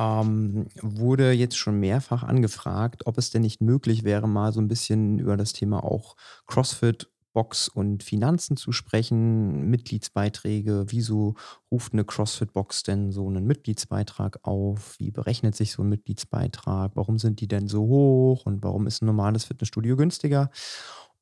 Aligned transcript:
ähm, 0.00 0.68
wurde 0.80 1.32
jetzt 1.32 1.58
schon 1.58 1.78
mehrfach 1.78 2.22
angefragt, 2.22 3.06
ob 3.06 3.18
es 3.18 3.30
denn 3.30 3.42
nicht 3.42 3.60
möglich 3.60 4.02
wäre, 4.02 4.26
mal 4.26 4.52
so 4.52 4.60
ein 4.60 4.68
bisschen 4.68 5.18
über 5.18 5.36
das 5.36 5.52
Thema 5.52 5.84
auch 5.84 6.16
CrossFit, 6.46 7.10
Box 7.32 7.68
und 7.68 8.02
Finanzen 8.02 8.56
zu 8.56 8.72
sprechen, 8.72 9.68
Mitgliedsbeiträge. 9.68 10.86
Wieso 10.88 11.34
ruft 11.70 11.92
eine 11.92 12.04
CrossFit-Box 12.04 12.82
denn 12.82 13.12
so 13.12 13.28
einen 13.28 13.46
Mitgliedsbeitrag 13.46 14.40
auf? 14.42 14.98
Wie 14.98 15.10
berechnet 15.10 15.54
sich 15.54 15.72
so 15.72 15.82
ein 15.82 15.88
Mitgliedsbeitrag? 15.90 16.92
Warum 16.96 17.18
sind 17.18 17.40
die 17.40 17.46
denn 17.46 17.68
so 17.68 17.82
hoch? 17.82 18.46
Und 18.46 18.64
warum 18.64 18.86
ist 18.86 19.02
ein 19.02 19.06
normales 19.06 19.44
Fitnessstudio 19.44 19.96
günstiger? 19.96 20.50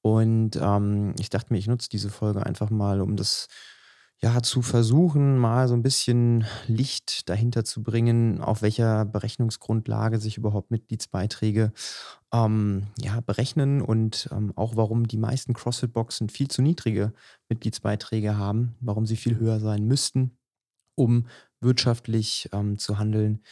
Und 0.00 0.56
ähm, 0.56 1.14
ich 1.18 1.28
dachte 1.28 1.52
mir, 1.52 1.58
ich 1.58 1.66
nutze 1.66 1.90
diese 1.90 2.10
Folge 2.10 2.46
einfach 2.46 2.70
mal, 2.70 3.00
um 3.00 3.16
das 3.16 3.48
ja, 4.20 4.42
zu 4.42 4.62
versuchen, 4.62 5.38
mal 5.38 5.68
so 5.68 5.74
ein 5.74 5.82
bisschen 5.82 6.44
Licht 6.66 7.28
dahinter 7.28 7.64
zu 7.64 7.84
bringen, 7.84 8.40
auf 8.40 8.62
welcher 8.62 9.04
Berechnungsgrundlage 9.04 10.18
sich 10.18 10.36
überhaupt 10.36 10.72
Mitgliedsbeiträge, 10.72 11.72
ähm, 12.32 12.88
ja, 12.98 13.20
berechnen 13.20 13.80
und, 13.80 14.28
ähm, 14.32 14.52
auch 14.56 14.74
warum 14.76 15.06
die 15.06 15.18
meisten 15.18 15.54
CrossFit-Boxen 15.54 16.30
viel 16.30 16.48
zu 16.48 16.62
niedrige 16.62 17.12
Mitgliedsbeiträge 17.48 18.36
haben, 18.36 18.74
warum 18.80 19.06
sie 19.06 19.16
viel 19.16 19.38
höher 19.38 19.60
sein 19.60 19.84
müssten, 19.86 20.36
um 20.96 21.26
wirtschaftlich, 21.60 22.48
ähm, 22.52 22.78
zu 22.78 22.98
handeln. 22.98 23.42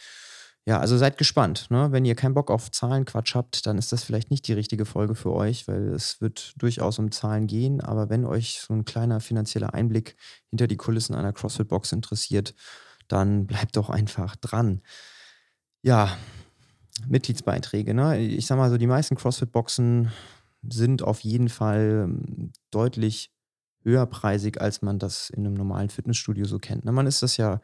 Ja, 0.67 0.81
also 0.81 0.97
seid 0.97 1.17
gespannt. 1.17 1.67
Ne? 1.71 1.93
Wenn 1.93 2.03
ihr 2.03 2.13
keinen 2.13 2.33
Bock 2.33 2.51
auf 2.51 2.69
Zahlenquatsch 2.69 3.35
habt, 3.35 3.65
dann 3.65 3.77
ist 3.77 3.93
das 3.93 4.03
vielleicht 4.03 4.31
nicht 4.31 4.45
die 4.49 4.53
richtige 4.53 4.83
Folge 4.83 5.15
für 5.15 5.31
euch, 5.31 5.65
weil 5.69 5.93
es 5.93 6.19
wird 6.19 6.55
durchaus 6.57 6.99
um 6.99 7.09
Zahlen 7.09 7.47
gehen. 7.47 7.79
Aber 7.79 8.09
wenn 8.09 8.25
euch 8.25 8.59
so 8.59 8.73
ein 8.73 8.83
kleiner 8.83 9.21
finanzieller 9.21 9.73
Einblick 9.73 10.17
hinter 10.49 10.67
die 10.67 10.75
Kulissen 10.75 11.15
einer 11.15 11.31
CrossFit-Box 11.31 11.93
interessiert, 11.93 12.53
dann 13.07 13.47
bleibt 13.47 13.77
doch 13.77 13.89
einfach 13.89 14.35
dran. 14.35 14.81
Ja, 15.83 16.17
Mitgliedsbeiträge. 17.07 17.93
Ne? 17.93 18.19
Ich 18.19 18.45
sag 18.45 18.57
mal 18.57 18.69
so, 18.69 18.75
die 18.75 18.87
meisten 18.87 19.15
CrossFit-Boxen 19.15 20.11
sind 20.69 21.01
auf 21.01 21.21
jeden 21.21 21.47
Fall 21.47 22.09
ähm, 22.09 22.51
deutlich 22.71 23.31
höherpreisig, 23.83 24.59
als 24.59 24.81
man 24.81 24.99
das 24.99 25.29
in 25.29 25.45
einem 25.45 25.53
normalen 25.53 25.87
Fitnessstudio 25.87 26.43
so 26.43 26.59
kennt. 26.59 26.83
Ne? 26.83 26.91
Man 26.91 27.07
ist 27.07 27.23
das 27.23 27.37
ja 27.37 27.61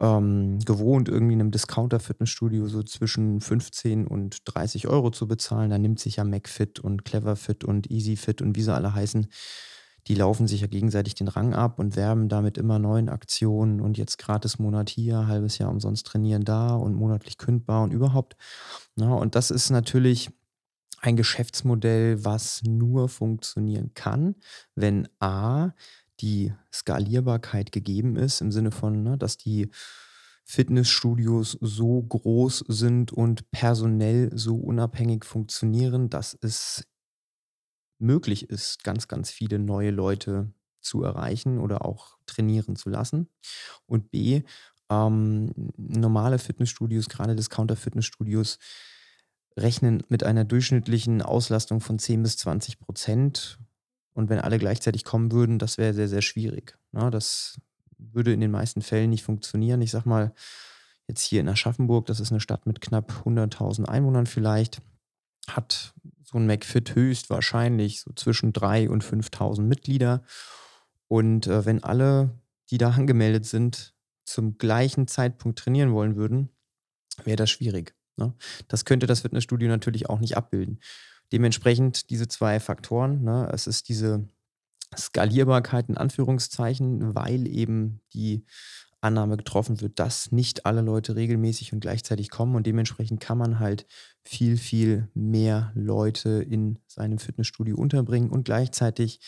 ähm, 0.00 0.58
gewohnt, 0.60 1.08
irgendwie 1.08 1.34
in 1.34 1.40
einem 1.40 1.50
Discounter-Fitnessstudio 1.50 2.68
so 2.68 2.82
zwischen 2.82 3.40
15 3.40 4.06
und 4.06 4.38
30 4.44 4.88
Euro 4.88 5.10
zu 5.10 5.28
bezahlen. 5.28 5.70
Da 5.70 5.78
nimmt 5.78 6.00
sich 6.00 6.16
ja 6.16 6.24
McFit 6.24 6.80
und 6.80 7.04
CleverFit 7.04 7.64
und 7.64 7.90
EasyFit 7.90 8.42
und 8.42 8.56
wie 8.56 8.62
sie 8.62 8.74
alle 8.74 8.94
heißen, 8.94 9.28
die 10.06 10.14
laufen 10.14 10.46
sich 10.46 10.62
ja 10.62 10.66
gegenseitig 10.66 11.14
den 11.14 11.28
Rang 11.28 11.54
ab 11.54 11.78
und 11.78 11.94
werben 11.94 12.28
damit 12.28 12.56
immer 12.56 12.78
neuen 12.78 13.10
Aktionen 13.10 13.80
und 13.82 13.98
jetzt 13.98 14.18
gratis 14.18 14.58
Monat 14.58 14.88
hier, 14.88 15.26
halbes 15.26 15.58
Jahr 15.58 15.70
umsonst 15.70 16.06
trainieren 16.06 16.44
da 16.44 16.74
und 16.74 16.94
monatlich 16.94 17.36
kündbar 17.36 17.82
und 17.82 17.92
überhaupt. 17.92 18.36
Na, 18.96 19.12
und 19.12 19.34
das 19.34 19.50
ist 19.50 19.68
natürlich 19.68 20.30
ein 21.02 21.16
Geschäftsmodell, 21.16 22.24
was 22.24 22.62
nur 22.62 23.08
funktionieren 23.08 23.92
kann, 23.94 24.36
wenn 24.74 25.08
A, 25.18 25.70
die 26.20 26.52
Skalierbarkeit 26.72 27.72
gegeben 27.72 28.16
ist, 28.16 28.40
im 28.40 28.52
Sinne 28.52 28.70
von, 28.70 29.02
ne, 29.02 29.18
dass 29.18 29.36
die 29.36 29.70
Fitnessstudios 30.44 31.58
so 31.60 32.02
groß 32.02 32.64
sind 32.68 33.12
und 33.12 33.50
personell 33.50 34.30
so 34.34 34.56
unabhängig 34.56 35.24
funktionieren, 35.24 36.10
dass 36.10 36.36
es 36.40 36.84
möglich 37.98 38.50
ist, 38.50 38.82
ganz, 38.82 39.06
ganz 39.06 39.30
viele 39.30 39.58
neue 39.58 39.90
Leute 39.90 40.52
zu 40.80 41.04
erreichen 41.04 41.58
oder 41.58 41.84
auch 41.84 42.18
trainieren 42.26 42.74
zu 42.74 42.88
lassen. 42.90 43.28
Und 43.86 44.10
B, 44.10 44.42
ähm, 44.90 45.52
normale 45.76 46.38
Fitnessstudios, 46.38 47.08
gerade 47.08 47.36
Discounter-Fitnessstudios, 47.36 48.58
rechnen 49.56 50.02
mit 50.08 50.24
einer 50.24 50.44
durchschnittlichen 50.44 51.22
Auslastung 51.22 51.80
von 51.80 51.98
10 51.98 52.22
bis 52.22 52.38
20 52.38 52.80
Prozent 52.80 53.58
und 54.14 54.28
wenn 54.28 54.40
alle 54.40 54.58
gleichzeitig 54.58 55.04
kommen 55.04 55.32
würden, 55.32 55.58
das 55.58 55.78
wäre 55.78 55.94
sehr, 55.94 56.08
sehr 56.08 56.22
schwierig. 56.22 56.76
Ne? 56.92 57.10
Das 57.10 57.60
würde 57.98 58.32
in 58.32 58.40
den 58.40 58.50
meisten 58.50 58.82
Fällen 58.82 59.10
nicht 59.10 59.22
funktionieren. 59.22 59.82
Ich 59.82 59.90
sag 59.90 60.04
mal, 60.04 60.32
jetzt 61.06 61.22
hier 61.22 61.40
in 61.40 61.48
Aschaffenburg, 61.48 62.06
das 62.06 62.20
ist 62.20 62.30
eine 62.30 62.40
Stadt 62.40 62.66
mit 62.66 62.80
knapp 62.80 63.24
100.000 63.24 63.84
Einwohnern 63.86 64.26
vielleicht, 64.26 64.80
hat 65.48 65.94
so 66.22 66.38
ein 66.38 66.46
McFit 66.46 66.94
höchstwahrscheinlich 66.94 68.00
so 68.00 68.12
zwischen 68.14 68.52
3.000 68.52 68.88
und 68.88 69.04
5.000 69.04 69.62
Mitglieder. 69.62 70.22
Und 71.08 71.46
äh, 71.46 71.64
wenn 71.66 71.82
alle, 71.82 72.38
die 72.70 72.78
da 72.78 72.90
angemeldet 72.90 73.46
sind, 73.46 73.94
zum 74.24 74.58
gleichen 74.58 75.08
Zeitpunkt 75.08 75.58
trainieren 75.58 75.92
wollen 75.92 76.16
würden, 76.16 76.50
wäre 77.24 77.36
das 77.36 77.50
schwierig. 77.50 77.96
Ne? 78.16 78.34
Das 78.68 78.84
könnte 78.84 79.06
das 79.06 79.20
Fitnessstudio 79.20 79.68
natürlich 79.68 80.08
auch 80.08 80.20
nicht 80.20 80.36
abbilden. 80.36 80.78
Dementsprechend 81.32 82.10
diese 82.10 82.28
zwei 82.28 82.60
Faktoren. 82.60 83.22
Ne? 83.22 83.48
Es 83.52 83.66
ist 83.66 83.88
diese 83.88 84.28
Skalierbarkeit 84.96 85.88
in 85.88 85.96
Anführungszeichen, 85.96 87.14
weil 87.14 87.46
eben 87.46 88.00
die 88.12 88.44
Annahme 89.00 89.36
getroffen 89.36 89.80
wird, 89.80 89.98
dass 89.98 90.30
nicht 90.30 90.66
alle 90.66 90.82
Leute 90.82 91.16
regelmäßig 91.16 91.72
und 91.72 91.80
gleichzeitig 91.80 92.30
kommen 92.30 92.54
und 92.54 92.66
dementsprechend 92.66 93.20
kann 93.20 93.38
man 93.38 93.58
halt 93.58 93.86
viel, 94.24 94.58
viel 94.58 95.08
mehr 95.14 95.72
Leute 95.74 96.42
in 96.42 96.78
seinem 96.86 97.18
Fitnessstudio 97.18 97.76
unterbringen 97.76 98.30
und 98.30 98.44
gleichzeitig 98.44 99.20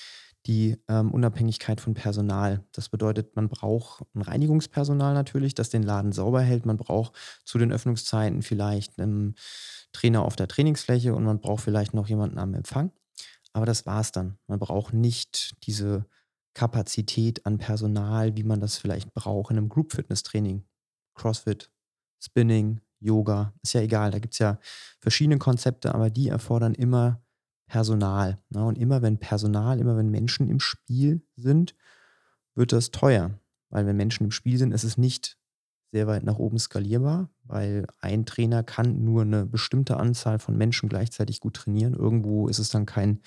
die 0.47 0.77
ähm, 0.89 1.13
Unabhängigkeit 1.13 1.81
von 1.81 1.95
Personal. 1.95 2.65
Das 2.73 2.89
bedeutet, 2.89 3.37
man 3.37 3.49
braucht 3.49 4.05
ein 4.15 4.23
Reinigungspersonal 4.23 5.15
natürlich, 5.15 5.55
das 5.55 5.71
den 5.71 5.83
Laden 5.83 6.13
sauber 6.13 6.41
hält. 6.41 6.67
Man 6.67 6.77
braucht 6.77 7.15
zu 7.45 7.59
den 7.59 7.73
Öffnungszeiten 7.73 8.43
vielleicht 8.43 8.99
einen 8.99 9.37
Trainer 9.93 10.25
auf 10.25 10.37
der 10.37 10.49
Trainingsfläche 10.49 11.15
und 11.15 11.25
man 11.25 11.39
braucht 11.39 11.63
vielleicht 11.63 11.95
noch 11.95 12.09
jemanden 12.09 12.39
am 12.39 12.55
Empfang. 12.55 12.91
Aber 13.53 13.67
das 13.67 13.87
war's 13.87 14.13
dann. 14.13 14.39
Man 14.47 14.59
braucht 14.59 14.95
nicht 14.95 15.55
diese 15.65 16.07
Kapazität 16.55 17.47
an 17.47 17.59
Personal, 17.59 18.37
wie 18.37 18.45
man 18.45 18.61
das 18.61 18.79
vielleicht 18.79 19.15
braucht 19.15 19.51
in 19.51 19.59
einem 19.59 19.69
Group 19.69 19.93
Fitness 19.93 20.23
Training. 20.23 20.65
CrossFit, 21.15 21.71
Spinning, 22.21 22.81
Yoga, 23.01 23.53
ist 23.63 23.75
ja 23.75 23.81
egal. 23.81 24.11
Da 24.11 24.19
gibt 24.19 24.35
es 24.35 24.39
ja 24.39 24.59
verschiedene 25.01 25.39
Konzepte, 25.39 25.95
aber 25.95 26.11
die 26.11 26.29
erfordern 26.29 26.75
immer 26.75 27.23
Personal. 27.73 28.37
Ne? 28.51 28.63
Und 28.63 28.77
immer 28.77 29.01
wenn 29.01 29.17
Personal, 29.17 29.81
immer 29.81 29.97
wenn 29.97 30.11
Menschen 30.11 30.47
im 30.47 30.61
Spiel 30.61 31.23
sind, 31.37 31.75
wird 32.55 32.71
das 32.71 32.91
teuer. 32.91 33.31
Weil 33.71 33.87
wenn 33.87 33.97
Menschen 33.97 34.25
im 34.25 34.31
Spiel 34.31 34.59
sind, 34.59 34.73
ist 34.73 34.85
es 34.85 34.99
nicht 34.99 35.39
sehr 35.91 36.07
weit 36.07 36.23
nach 36.23 36.37
oben 36.37 36.59
skalierbar, 36.59 37.31
weil 37.45 37.87
ein 38.01 38.27
Trainer 38.27 38.63
kann 38.63 39.03
nur 39.07 39.23
eine 39.23 39.47
bestimmte 39.47 39.97
Anzahl 39.97 40.39
von 40.39 40.59
Menschen 40.59 40.91
gleichzeitig 40.91 41.41
gut 41.41 41.55
trainieren. 41.55 41.95
Irgendwo 41.95 42.47
ist 42.47 42.59
es 42.59 42.69
dann 42.69 42.85
kein 42.85 43.23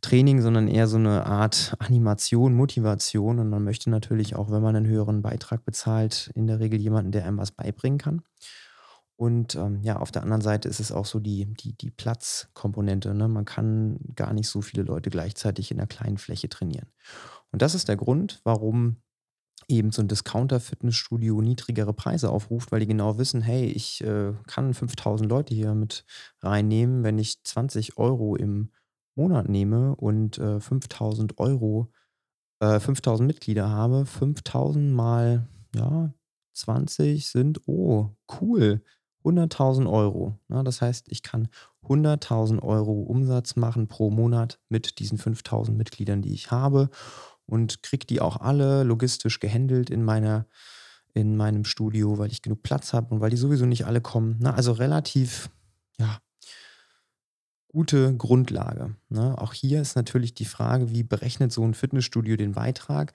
Training, 0.00 0.42
sondern 0.42 0.68
eher 0.68 0.86
so 0.86 0.98
eine 0.98 1.26
Art 1.26 1.74
Animation, 1.80 2.54
Motivation. 2.54 3.40
Und 3.40 3.50
man 3.50 3.64
möchte 3.64 3.90
natürlich 3.90 4.36
auch, 4.36 4.52
wenn 4.52 4.62
man 4.62 4.76
einen 4.76 4.86
höheren 4.86 5.22
Beitrag 5.22 5.64
bezahlt, 5.64 6.30
in 6.36 6.46
der 6.46 6.60
Regel 6.60 6.80
jemanden, 6.80 7.10
der 7.10 7.26
einem 7.26 7.38
was 7.38 7.50
beibringen 7.50 7.98
kann. 7.98 8.22
Und 9.20 9.54
ähm, 9.54 9.82
ja, 9.82 9.98
auf 9.98 10.10
der 10.10 10.22
anderen 10.22 10.40
Seite 10.40 10.66
ist 10.66 10.80
es 10.80 10.92
auch 10.92 11.04
so 11.04 11.20
die, 11.20 11.44
die, 11.44 11.74
die 11.74 11.90
Platzkomponente. 11.90 13.12
Ne? 13.12 13.28
Man 13.28 13.44
kann 13.44 13.98
gar 14.16 14.32
nicht 14.32 14.48
so 14.48 14.62
viele 14.62 14.82
Leute 14.82 15.10
gleichzeitig 15.10 15.70
in 15.70 15.78
einer 15.78 15.86
kleinen 15.86 16.16
Fläche 16.16 16.48
trainieren. 16.48 16.86
Und 17.52 17.60
das 17.60 17.74
ist 17.74 17.88
der 17.88 17.98
Grund, 17.98 18.40
warum 18.44 18.96
eben 19.68 19.92
so 19.92 20.00
ein 20.00 20.08
Discounter-Fitnessstudio 20.08 21.42
niedrigere 21.42 21.92
Preise 21.92 22.30
aufruft, 22.30 22.72
weil 22.72 22.80
die 22.80 22.86
genau 22.86 23.18
wissen, 23.18 23.42
hey, 23.42 23.66
ich 23.66 24.02
äh, 24.02 24.32
kann 24.46 24.72
5000 24.72 25.28
Leute 25.28 25.54
hier 25.54 25.74
mit 25.74 26.06
reinnehmen, 26.40 27.04
wenn 27.04 27.18
ich 27.18 27.44
20 27.44 27.98
Euro 27.98 28.36
im 28.36 28.70
Monat 29.16 29.50
nehme 29.50 29.96
und 29.96 30.38
äh, 30.38 30.60
5000 30.60 31.36
Euro, 31.36 31.92
äh, 32.60 32.80
5000 32.80 33.26
Mitglieder 33.26 33.68
habe, 33.68 34.06
5000 34.06 34.94
mal, 34.94 35.46
ja, 35.74 36.10
20 36.54 37.28
sind, 37.28 37.60
oh, 37.68 38.16
cool, 38.40 38.82
100.000 39.24 39.88
Euro. 39.88 40.38
Ja, 40.48 40.62
das 40.62 40.80
heißt, 40.82 41.06
ich 41.10 41.22
kann 41.22 41.48
100.000 41.86 42.62
Euro 42.62 42.92
Umsatz 43.02 43.56
machen 43.56 43.88
pro 43.88 44.10
Monat 44.10 44.58
mit 44.68 44.98
diesen 44.98 45.18
5000 45.18 45.76
Mitgliedern, 45.76 46.22
die 46.22 46.32
ich 46.34 46.50
habe 46.50 46.90
und 47.46 47.82
kriege 47.82 48.06
die 48.06 48.20
auch 48.20 48.38
alle 48.40 48.82
logistisch 48.84 49.40
gehandelt 49.40 49.90
in 49.90 50.04
meiner 50.04 50.46
in 51.14 51.36
meinem 51.36 51.64
Studio, 51.64 52.18
weil 52.18 52.30
ich 52.30 52.42
genug 52.42 52.62
Platz 52.62 52.92
habe 52.92 53.14
und 53.14 53.20
weil 53.20 53.30
die 53.30 53.36
sowieso 53.36 53.66
nicht 53.66 53.86
alle 53.86 54.00
kommen. 54.00 54.36
Na, 54.40 54.54
also 54.54 54.72
relativ, 54.72 55.50
ja, 55.98 56.18
gute 57.68 58.16
Grundlage, 58.16 58.96
ne? 59.08 59.36
Auch 59.38 59.52
hier 59.52 59.80
ist 59.80 59.94
natürlich 59.94 60.34
die 60.34 60.44
Frage, 60.44 60.90
wie 60.90 61.02
berechnet 61.04 61.52
so 61.52 61.62
'n 61.64 61.74
Fitnessstudio 61.74 62.36
den 62.36 62.52
Beitrag? 62.52 63.12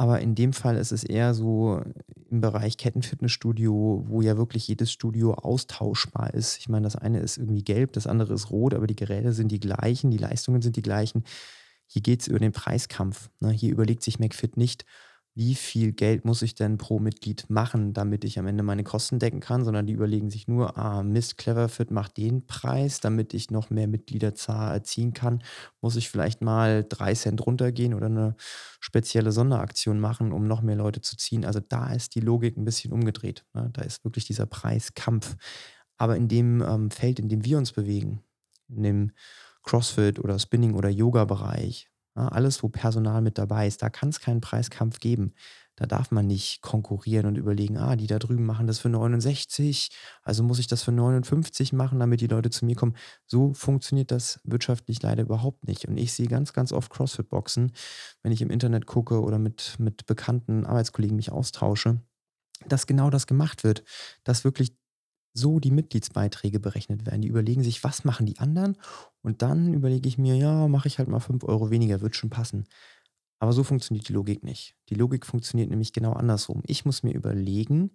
Aber 0.00 0.18
in 0.22 0.34
dem 0.34 0.54
Fall 0.54 0.78
ist 0.78 0.92
es 0.92 1.04
eher 1.04 1.34
so 1.34 1.82
im 2.30 2.40
Bereich 2.40 2.78
Kettenfitnessstudio, 2.78 4.06
wo 4.06 4.22
ja 4.22 4.38
wirklich 4.38 4.66
jedes 4.66 4.90
Studio 4.90 5.34
austauschbar 5.34 6.32
ist. 6.32 6.56
Ich 6.56 6.70
meine, 6.70 6.84
das 6.84 6.96
eine 6.96 7.20
ist 7.20 7.36
irgendwie 7.36 7.62
gelb, 7.62 7.92
das 7.92 8.06
andere 8.06 8.32
ist 8.32 8.50
rot, 8.50 8.72
aber 8.72 8.86
die 8.86 8.96
Geräte 8.96 9.34
sind 9.34 9.52
die 9.52 9.60
gleichen, 9.60 10.10
die 10.10 10.16
Leistungen 10.16 10.62
sind 10.62 10.76
die 10.76 10.82
gleichen. 10.82 11.24
Hier 11.86 12.00
geht's 12.00 12.28
über 12.28 12.38
den 12.38 12.52
Preiskampf, 12.52 13.28
ne? 13.40 13.50
Hier 13.50 13.70
überlegt 13.70 14.02
sich 14.02 14.18
McFit 14.18 14.56
nicht: 14.56 14.86
„Wie 15.40 15.54
viel 15.54 15.92
Geld 15.92 16.26
muss 16.26 16.42
ich 16.42 16.54
denn 16.54 16.76
pro 16.76 16.98
Mitglied 16.98 17.48
machen, 17.48 17.94
damit 17.94 18.24
ich 18.26 18.38
am 18.38 18.46
Ende 18.46 18.62
meine 18.62 18.84
Kosten 18.84 19.18
decken 19.18 19.40
kann?“ 19.40 19.64
Sondern 19.64 19.86
die 19.86 19.94
überlegen 19.94 20.28
sich 20.28 20.48
nur: 20.48 20.76
„Ah, 20.76 21.02
Mist, 21.02 21.38
Cleverfit 21.38 21.90
macht 21.90 22.18
den 22.18 22.46
Preis, 22.46 23.00
damit 23.00 23.32
ich 23.32 23.50
noch 23.50 23.70
mehr 23.70 23.88
Mitgliederzahl 23.88 24.82
ziehen 24.82 25.14
kann. 25.14 25.42
Muss 25.80 25.96
ich 25.96 26.10
vielleicht 26.10 26.42
mal 26.42 26.84
3 26.86 27.40
runtergehen 27.46 27.94
oder 27.94 28.10
'ne 28.10 28.36
spezielle 28.80 29.32
Sonderaktion 29.32 29.98
machen, 29.98 30.32
um 30.32 30.46
noch 30.46 30.60
mehr 30.60 30.76
Leute 30.76 31.00
zu 31.00 31.16
ziehen?“ 31.16 31.46
Also, 31.46 31.60
da 31.66 31.92
ist 31.94 32.14
die 32.16 32.20
Logik 32.20 32.58
'n 32.58 32.64
bisschen 32.66 32.92
umgedreht, 32.92 33.46
ne? 33.54 33.70
Da 33.72 33.80
ist 33.82 34.04
wirklich 34.04 34.26
dieser 34.26 34.44
Preiskampf. 34.46 35.36
Aber 35.98 36.16
in 36.16 36.28
dem, 36.28 36.62
ähm, 36.62 36.90
Feld, 36.90 37.18
in 37.18 37.28
dem 37.30 37.44
wir 37.46 37.58
uns 37.58 37.72
bewegen, 37.72 38.22
in 38.68 38.82
dem 38.82 39.12
CrossFit 39.64 40.18
oder 40.20 40.38
Spinning 40.38 40.74
oder 40.74 40.88
Yoga-Bereich, 40.90 41.89
ne, 42.14 42.30
alles, 42.32 42.62
wo 42.62 42.68
Personal 42.68 43.22
mit 43.22 43.38
dabei 43.38 43.66
ist, 43.66 43.82
da 43.82 43.90
kann's 43.90 44.20
keinen 44.20 44.40
Preiskampf 44.40 45.00
geben. 45.00 45.34
Da 45.76 45.86
darf 45.86 46.10
man 46.10 46.26
nicht 46.26 46.60
konkurrieren 46.62 47.26
und 47.26 47.36
überlegen: 47.38 47.78
„Ah, 47.78 47.96
die 47.96 48.06
da 48.06 48.18
drüben 48.18 48.44
machen 48.44 48.66
das 48.66 48.78
für 48.80 48.88
69, 48.90 49.90
also 50.22 50.42
muss 50.42 50.58
ich 50.58 50.66
das 50.66 50.82
für 50.82 50.92
59 50.92 51.72
machen, 51.72 51.98
damit 52.00 52.20
die 52.20 52.26
Leute 52.26 52.50
zu 52.50 52.64
mir 52.66 52.76
kommen.“ 52.76 52.96
So 53.26 53.54
funktioniert 53.54 54.10
das 54.10 54.40
wirtschaftlich 54.44 55.02
leider 55.02 55.22
überhaupt 55.22 55.66
nicht. 55.66 55.86
Und 55.88 55.96
ich 55.96 56.12
sehe 56.12 56.26
ganz, 56.28 56.52
ganz 56.52 56.72
oft 56.72 56.90
CrossFit-Boxen, 56.92 57.72
wenn 58.22 58.32
ich 58.32 58.42
im 58.42 58.50
Internet 58.50 58.86
gucke 58.86 59.20
oder 59.22 59.38
mit 59.38 59.76
mit 59.78 60.06
bekannten 60.06 60.66
Arbeitskollegen 60.66 61.16
mich 61.16 61.32
austausche, 61.32 62.00
dass 62.68 62.86
genau 62.86 63.10
das 63.10 63.26
gemacht 63.26 63.64
wird, 63.64 63.84
dass 64.24 64.44
wirklich 64.44 64.74
so 65.34 65.60
die 65.60 65.70
Mitgliedsbeiträge 65.70 66.60
berechnet 66.60 67.06
werden. 67.06 67.22
Die 67.22 67.28
überlegen 67.28 67.62
sich: 67.62 67.84
„Was 67.84 68.04
machen 68.04 68.26
die 68.26 68.38
anderen?“ 68.38 68.76
Und 69.22 69.42
dann 69.42 69.74
überlege 69.74 70.08
ich 70.08 70.18
mir: 70.18 70.36
„Ja, 70.36 70.68
mache 70.68 70.88
ich 70.88 70.98
halt 70.98 71.08
mal 71.08 71.20
5 71.20 71.44
€ 71.44 71.70
weniger, 71.70 72.00
wird 72.00 72.16
schon 72.16 72.30
passen.“ 72.30 72.64
Aber 73.40 73.52
so 73.54 73.64
funktioniert 73.64 74.08
die 74.08 74.12
Logik 74.14 74.44
nicht. 74.44 74.76
Die 74.90 74.94
Logik 74.96 75.26
funktioniert 75.26 75.70
nämlich 75.70 75.92
genau 75.92 76.12
andersrum. 76.14 76.62
Ich 76.66 76.84
muss 76.84 77.02
mir 77.04 77.14
überlegen: 77.14 77.90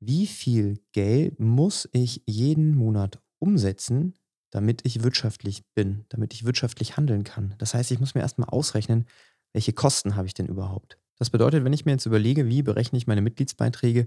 „Wie 0.00 0.26
viel 0.26 0.78
Geld 0.92 1.40
muss 1.40 1.88
ich 1.92 2.22
jeden 2.26 2.74
Monat 2.76 3.20
umsetzen, 3.38 4.14
damit 4.50 4.82
ich 4.84 5.02
wirtschaftlich 5.02 5.64
bin, 5.74 6.04
damit 6.10 6.34
ich 6.34 6.44
wirtschaftlich 6.44 6.96
handeln 6.96 7.24
kann?“ 7.24 7.54
Das 7.58 7.74
heißt, 7.74 7.90
ich 7.92 8.00
muss 8.00 8.14
mir 8.14 8.22
erst 8.22 8.38
mal 8.38 8.46
ausrechnen: 8.48 9.06
„Welche 9.52 9.72
Kosten 9.72 10.16
habe 10.16 10.26
ich 10.28 10.34
denn 10.34 10.46
überhaupt?“ 10.46 10.98
Das 11.18 11.30
bedeutet, 11.30 11.64
wenn 11.64 11.72
ich 11.72 11.84
mir 11.86 11.92
jetzt 11.92 12.06
überlege: 12.06 12.48
„Wie 12.48 12.62
berechne 12.62 12.98
ich 12.98 13.06
meine 13.06 13.22
Mitgliedsbeiträge?“ 13.22 14.06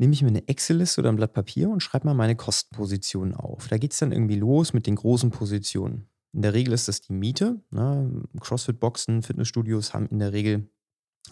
Nehme 0.00 0.12
ich 0.12 0.22
mir 0.22 0.30
'ne 0.32 0.46
Excel-Liste 0.48 1.00
oder 1.00 1.10
'n 1.10 1.16
Blatt 1.16 1.32
Papier 1.34 1.68
und 1.70 1.80
schreibe 1.80 2.06
mal 2.06 2.14
meine 2.14 2.34
Kostenpositionen 2.34 3.34
auf. 3.34 3.68
Da 3.68 3.78
geht's 3.78 3.98
dann 3.98 4.10
irgendwie 4.12 4.36
los 4.36 4.72
mit 4.72 4.86
den 4.86 4.96
großen 4.96 5.30
Positionen. 5.30 6.08
In 6.32 6.42
der 6.42 6.52
Regel 6.52 6.72
ist 6.74 6.88
das 6.88 7.00
die 7.00 7.12
Miete, 7.12 7.60
ne? 7.70 8.22
CrossFit-Boxen, 8.40 9.22
Fitnessstudios 9.22 9.94
haben 9.94 10.06
in 10.06 10.18
der 10.18 10.32
Regel 10.32 10.68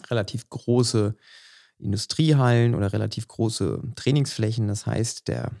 relativ 0.09 0.49
große 0.49 1.15
Industriehallen 1.79 2.75
oder 2.75 2.93
relativ 2.93 3.27
große 3.27 3.81
Trainingsflächen. 3.95 4.67
Das 4.67 4.85
heißt, 4.87 5.27
der 5.29 5.51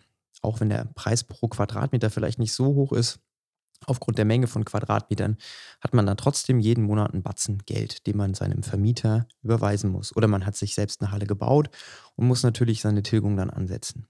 auch 0.43 0.59
wenn 0.61 0.69
der 0.69 0.85
Preis 0.95 1.23
pro 1.25 1.47
Quadratmeter 1.49 2.09
vielleicht 2.11 2.39
nicht 2.39 2.53
so 2.53 2.65
hoch 2.75 2.93
ist, 2.93 3.19
aufgrund 3.87 4.17
der 4.17 4.25
Menge 4.25 4.47
von 4.47 4.65
Quadratmetern, 4.65 5.37
hat 5.81 5.93
man 5.93 6.05
dann 6.05 6.17
trotzdem 6.17 6.59
jeden 6.59 6.83
Monat 6.85 7.13
'n 7.13 7.23
Batzen 7.23 7.59
Geld, 7.65 8.07
den 8.07 8.17
man 8.17 8.33
seinem 8.33 8.63
Vermieter 8.63 9.27
überweisen 9.43 9.91
muss. 9.91 10.15
Oder 10.15 10.27
man 10.27 10.45
hat 10.45 10.55
sich 10.55 10.75
selbst 10.75 11.01
'ne 11.01 11.11
Halle 11.11 11.25
gebaut 11.27 11.69
und 12.15 12.27
muss 12.27 12.43
natürlich 12.43 12.81
seine 12.81 13.03
Tilgung 13.03 13.37
dann 13.37 13.49
ansetzen. 13.49 14.07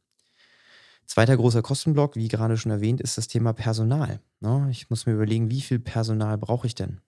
Zweiter 1.10 1.36
großer 1.36 1.62
Kostenblock, 1.62 2.16
wie 2.16 2.28
gerade 2.28 2.58
schon 2.58 2.72
erwähnt, 2.72 3.02
ist 3.02 3.18
das 3.18 3.28
Thema 3.28 3.54
Personal, 3.54 4.20
ne? 4.40 4.68
Ich 4.72 4.90
muss 4.90 5.06
mir 5.06 5.14
überlegen: 5.14 5.52
„Wie 5.52 5.62
viel 5.62 5.80
Personal 5.80 6.38
brauche 6.38 6.66
ich 6.68 6.76
denn? 6.76 7.02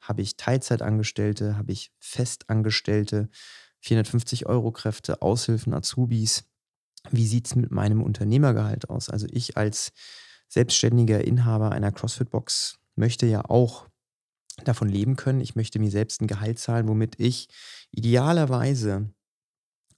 Habe 0.00 0.22
ich 0.22 0.36
Teilzeitangestellte? 0.36 1.56
Habe 1.56 1.72
ich 1.72 1.92
Festangestellte, 2.00 3.28
450 3.80 4.46
€ 4.48 4.72
Kräfte, 4.72 5.22
Aushilfen, 5.22 5.74
Azubis? 5.74 6.44
Wie 7.10 7.26
sieht's 7.26 7.56
mit 7.56 7.70
meinem 7.72 8.02
Unternehmergehalt 8.02 8.90
aus?“ 8.90 9.10
Also, 9.10 9.26
ich 9.30 9.56
als 9.56 9.92
selbstständiger 10.52 11.24
Inhaber 11.24 11.72
einer 11.72 11.92
CrossFit-Box 11.92 12.78
möchte 12.96 13.26
ja 13.26 13.42
auch 13.48 13.88
davon 14.64 14.88
leben 14.88 15.16
können. 15.16 15.40
Ich 15.42 15.56
möchte 15.56 15.78
mir 15.80 15.90
selbst 15.90 16.20
'n 16.22 16.28
Gehalt 16.28 16.58
zahlen, 16.60 16.88
womit 16.88 17.20
ich 17.20 17.48
idealerweise, 17.92 19.10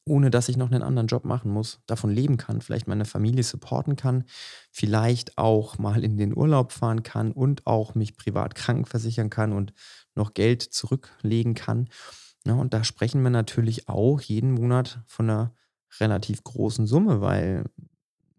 ohne 0.07 0.31
dass 0.31 0.49
ich 0.51 0.57
noch 0.59 0.71
'nen 0.71 0.83
anderen 0.83 1.09
Job 1.09 1.25
machen 1.27 1.53
muss, 1.53 1.81
davon 1.87 2.11
leben 2.11 2.37
kann, 2.39 2.63
vielleicht 2.63 2.89
meine 2.89 3.07
Familie 3.07 3.45
supporten 3.45 3.97
kann, 3.97 4.25
vielleicht 4.73 5.39
auch 5.39 5.79
mal 5.79 6.05
in 6.05 6.19
den 6.19 6.37
Urlaub 6.37 6.73
fahren 6.73 7.03
kann 7.05 7.33
und 7.33 7.67
auch 7.67 7.95
mich 7.97 8.17
privat 8.17 8.55
krankenversichern 8.57 9.31
kann 9.31 9.53
und 9.53 9.75
noch 10.17 10.35
Geld 10.35 10.63
zurücklegen 10.63 11.55
kann, 11.55 11.89
ne? 12.47 12.57
Und 12.57 12.75
da 12.75 12.85
sprechen 12.85 13.23
wir 13.23 13.31
natürlich 13.31 13.89
auch 13.89 14.21
jeden 14.23 14.53
Monat 14.53 15.01
von 15.07 15.27
'ner 15.29 15.55
relativ 16.01 16.45
großen 16.45 16.87
Summe, 16.89 17.21
weil 17.23 17.65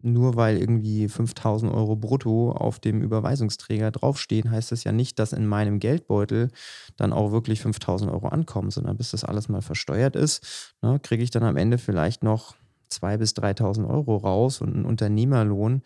nur 0.02 0.36
weil 0.36 0.58
irgendwie 0.58 1.08
5.000 1.08 1.72
€ 1.72 1.96
brutto 1.96 2.52
auf 2.52 2.78
dem 2.80 3.02
Überweisungsträger 3.02 3.90
draufstehen, 3.90 4.50
heißt 4.50 4.72
das 4.72 4.84
ja 4.84 4.92
nicht, 4.92 5.18
dass 5.18 5.32
in 5.32 5.46
meinem 5.46 5.78
Geldbeutel 5.80 6.48
dann 6.96 7.12
auch 7.12 7.32
wirklich 7.32 7.60
5.000 7.62 8.10
€ 8.12 8.28
ankommen, 8.28 8.70
sondern 8.70 8.96
bis 8.96 9.10
das 9.12 9.24
alles 9.24 9.48
mal 9.48 9.62
versteuert 9.62 10.16
ist, 10.16 10.74
ne, 10.82 11.00
kriege 11.02 11.22
ich 11.24 11.30
dann 11.30 11.44
am 11.44 11.56
Ende 11.56 11.78
vielleicht 11.78 12.22
noch 12.22 12.54
2 12.88 13.16
bis 13.18 13.34
3.000 13.34 13.88
€ 13.88 14.16
raus 14.16 14.60
und 14.60 14.74
'n 14.76 14.84
Unternehmerlohn, 14.86 15.82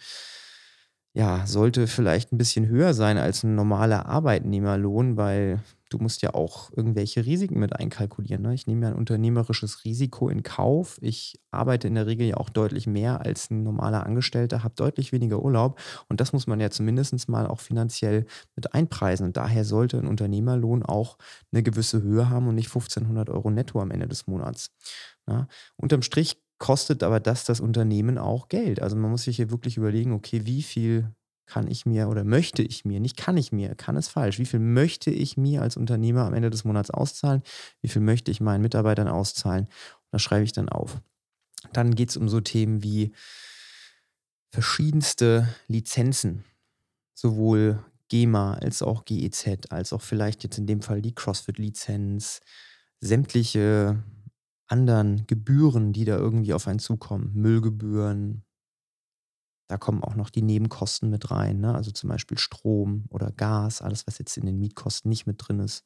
ja, 1.14 1.46
sollte 1.46 1.86
vielleicht 1.88 2.32
'n 2.32 2.38
bisschen 2.38 2.68
höher 2.68 2.94
sein 2.94 3.18
als 3.18 3.44
'n 3.44 3.54
normaler 3.56 4.06
Arbeitnehmerlohn, 4.06 5.16
weil 5.16 5.60
du 5.90 5.98
musst 5.98 6.22
ja 6.22 6.34
auch 6.34 6.70
irgendwelche 6.74 7.26
Risiken 7.26 7.58
mit 7.60 7.74
einkalkulieren, 7.76 8.42
ne? 8.42 8.54
Ich 8.54 8.66
nehme 8.66 8.86
ja 8.86 8.92
'n 8.92 8.96
unternehmerisches 8.98 9.84
Risiko 9.84 10.28
in 10.30 10.42
Kauf. 10.44 10.98
Ich 11.02 11.40
arbeite 11.50 11.88
in 11.88 11.94
der 11.96 12.06
Regel 12.06 12.26
ja 12.28 12.36
auch 12.38 12.48
deutlich 12.50 12.86
mehr 12.86 13.20
als 13.26 13.50
'n 13.50 13.62
normaler 13.64 14.06
Angestellter, 14.06 14.64
habe 14.64 14.74
deutlich 14.76 15.12
weniger 15.12 15.42
Urlaub 15.42 15.78
und 16.08 16.20
das 16.20 16.32
muss 16.32 16.46
man 16.46 16.60
ja 16.60 16.70
zumindest 16.70 17.28
mal 17.28 17.46
auch 17.46 17.60
finanziell 17.60 18.26
mit 18.56 18.74
einpreisen. 18.74 19.26
Und 19.26 19.36
daher 19.36 19.64
sollte 19.64 19.98
'n 19.98 20.06
Unternehmerlohn 20.08 20.82
auch 20.84 21.18
'ne 21.52 21.62
gewisse 21.62 22.02
Höhe 22.02 22.30
haben 22.30 22.48
und 22.48 22.54
nicht 22.56 22.68
1.500 22.68 23.28
€ 23.30 23.50
netto 23.50 23.80
am 23.80 23.90
Ende 23.90 24.08
des 24.08 24.26
Monats, 24.26 24.70
ne? 25.26 25.48
Unterm 25.76 26.02
Strich 26.02 26.40
kostet 26.58 27.02
aber 27.02 27.20
das 27.20 27.44
das 27.44 27.60
Unternehmen 27.60 28.18
auch 28.18 28.48
Geld. 28.48 28.82
Also, 28.82 28.96
man 28.96 29.10
muss 29.10 29.24
sich 29.24 29.36
hier 29.36 29.50
wirklich 29.50 29.76
überlegen: 29.78 30.12
„Okay, 30.12 30.46
wie 30.46 30.62
viel 30.62 31.10
kann 31.50 31.68
ich 31.68 31.84
mir 31.84 32.08
oder 32.08 32.22
möchte 32.24 32.62
ich 32.62 32.84
mir“ 32.84 33.00
nicht 33.00 33.16
kann 33.16 33.36
ich 33.36 33.50
mir, 33.50 33.74
kann 33.74 33.96
ist 33.96 34.08
falsch. 34.08 34.38
Wie 34.38 34.46
viel 34.46 34.60
möchte 34.60 35.10
ich 35.10 35.36
mir 35.36 35.62
als 35.62 35.76
Unternehmer 35.76 36.24
am 36.24 36.34
Ende 36.34 36.50
des 36.50 36.64
Monats 36.64 36.90
auszahlen? 36.90 37.42
Wie 37.80 37.88
viel 37.88 38.02
möchte 38.02 38.30
ich 38.30 38.40
meinen 38.40 38.62
Mitarbeitern 38.62 39.08
auszahlen? 39.08 39.66
Das 40.12 40.22
schreibe 40.22 40.44
ich 40.44 40.52
dann 40.52 40.68
auf. 40.68 41.00
Dann 41.72 41.94
geht's 41.94 42.16
um 42.16 42.28
so 42.28 42.40
Themen 42.40 42.82
wie 42.82 43.12
verschiedenste 44.50 45.48
Lizenzen, 45.66 46.44
sowohl 47.14 47.82
GEMA 48.08 48.54
als 48.54 48.82
auch 48.82 49.04
GEZ, 49.04 49.70
als 49.70 49.92
auch 49.92 50.02
vielleicht 50.02 50.42
jetzt 50.44 50.58
in 50.58 50.66
dem 50.66 50.82
Fall 50.82 51.02
die 51.02 51.14
CrossFit-Lizenz, 51.14 52.40
sämtliche 53.00 54.02
anderen 54.66 55.26
Gebühren, 55.26 55.92
die 55.92 56.04
da 56.04 56.16
irgendwie 56.16 56.52
auf 56.54 56.68
einen 56.68 56.78
zukommen, 56.78 57.32
Müllgebühren. 57.34 58.44
Da 59.70 59.78
kommen 59.78 60.02
auch 60.02 60.16
noch 60.16 60.30
die 60.30 60.42
Nebenkosten 60.42 61.10
mit 61.10 61.30
rein, 61.30 61.60
ne? 61.60 61.72
Also, 61.76 61.92
zum 61.92 62.08
Beispiel 62.10 62.38
Strom 62.38 63.04
oder 63.08 63.30
Gas, 63.30 63.82
alles, 63.82 64.04
was 64.08 64.18
jetzt 64.18 64.36
in 64.36 64.44
den 64.44 64.58
Mietkosten 64.58 65.08
nicht 65.08 65.28
mit 65.28 65.36
drin 65.46 65.60
ist. 65.60 65.82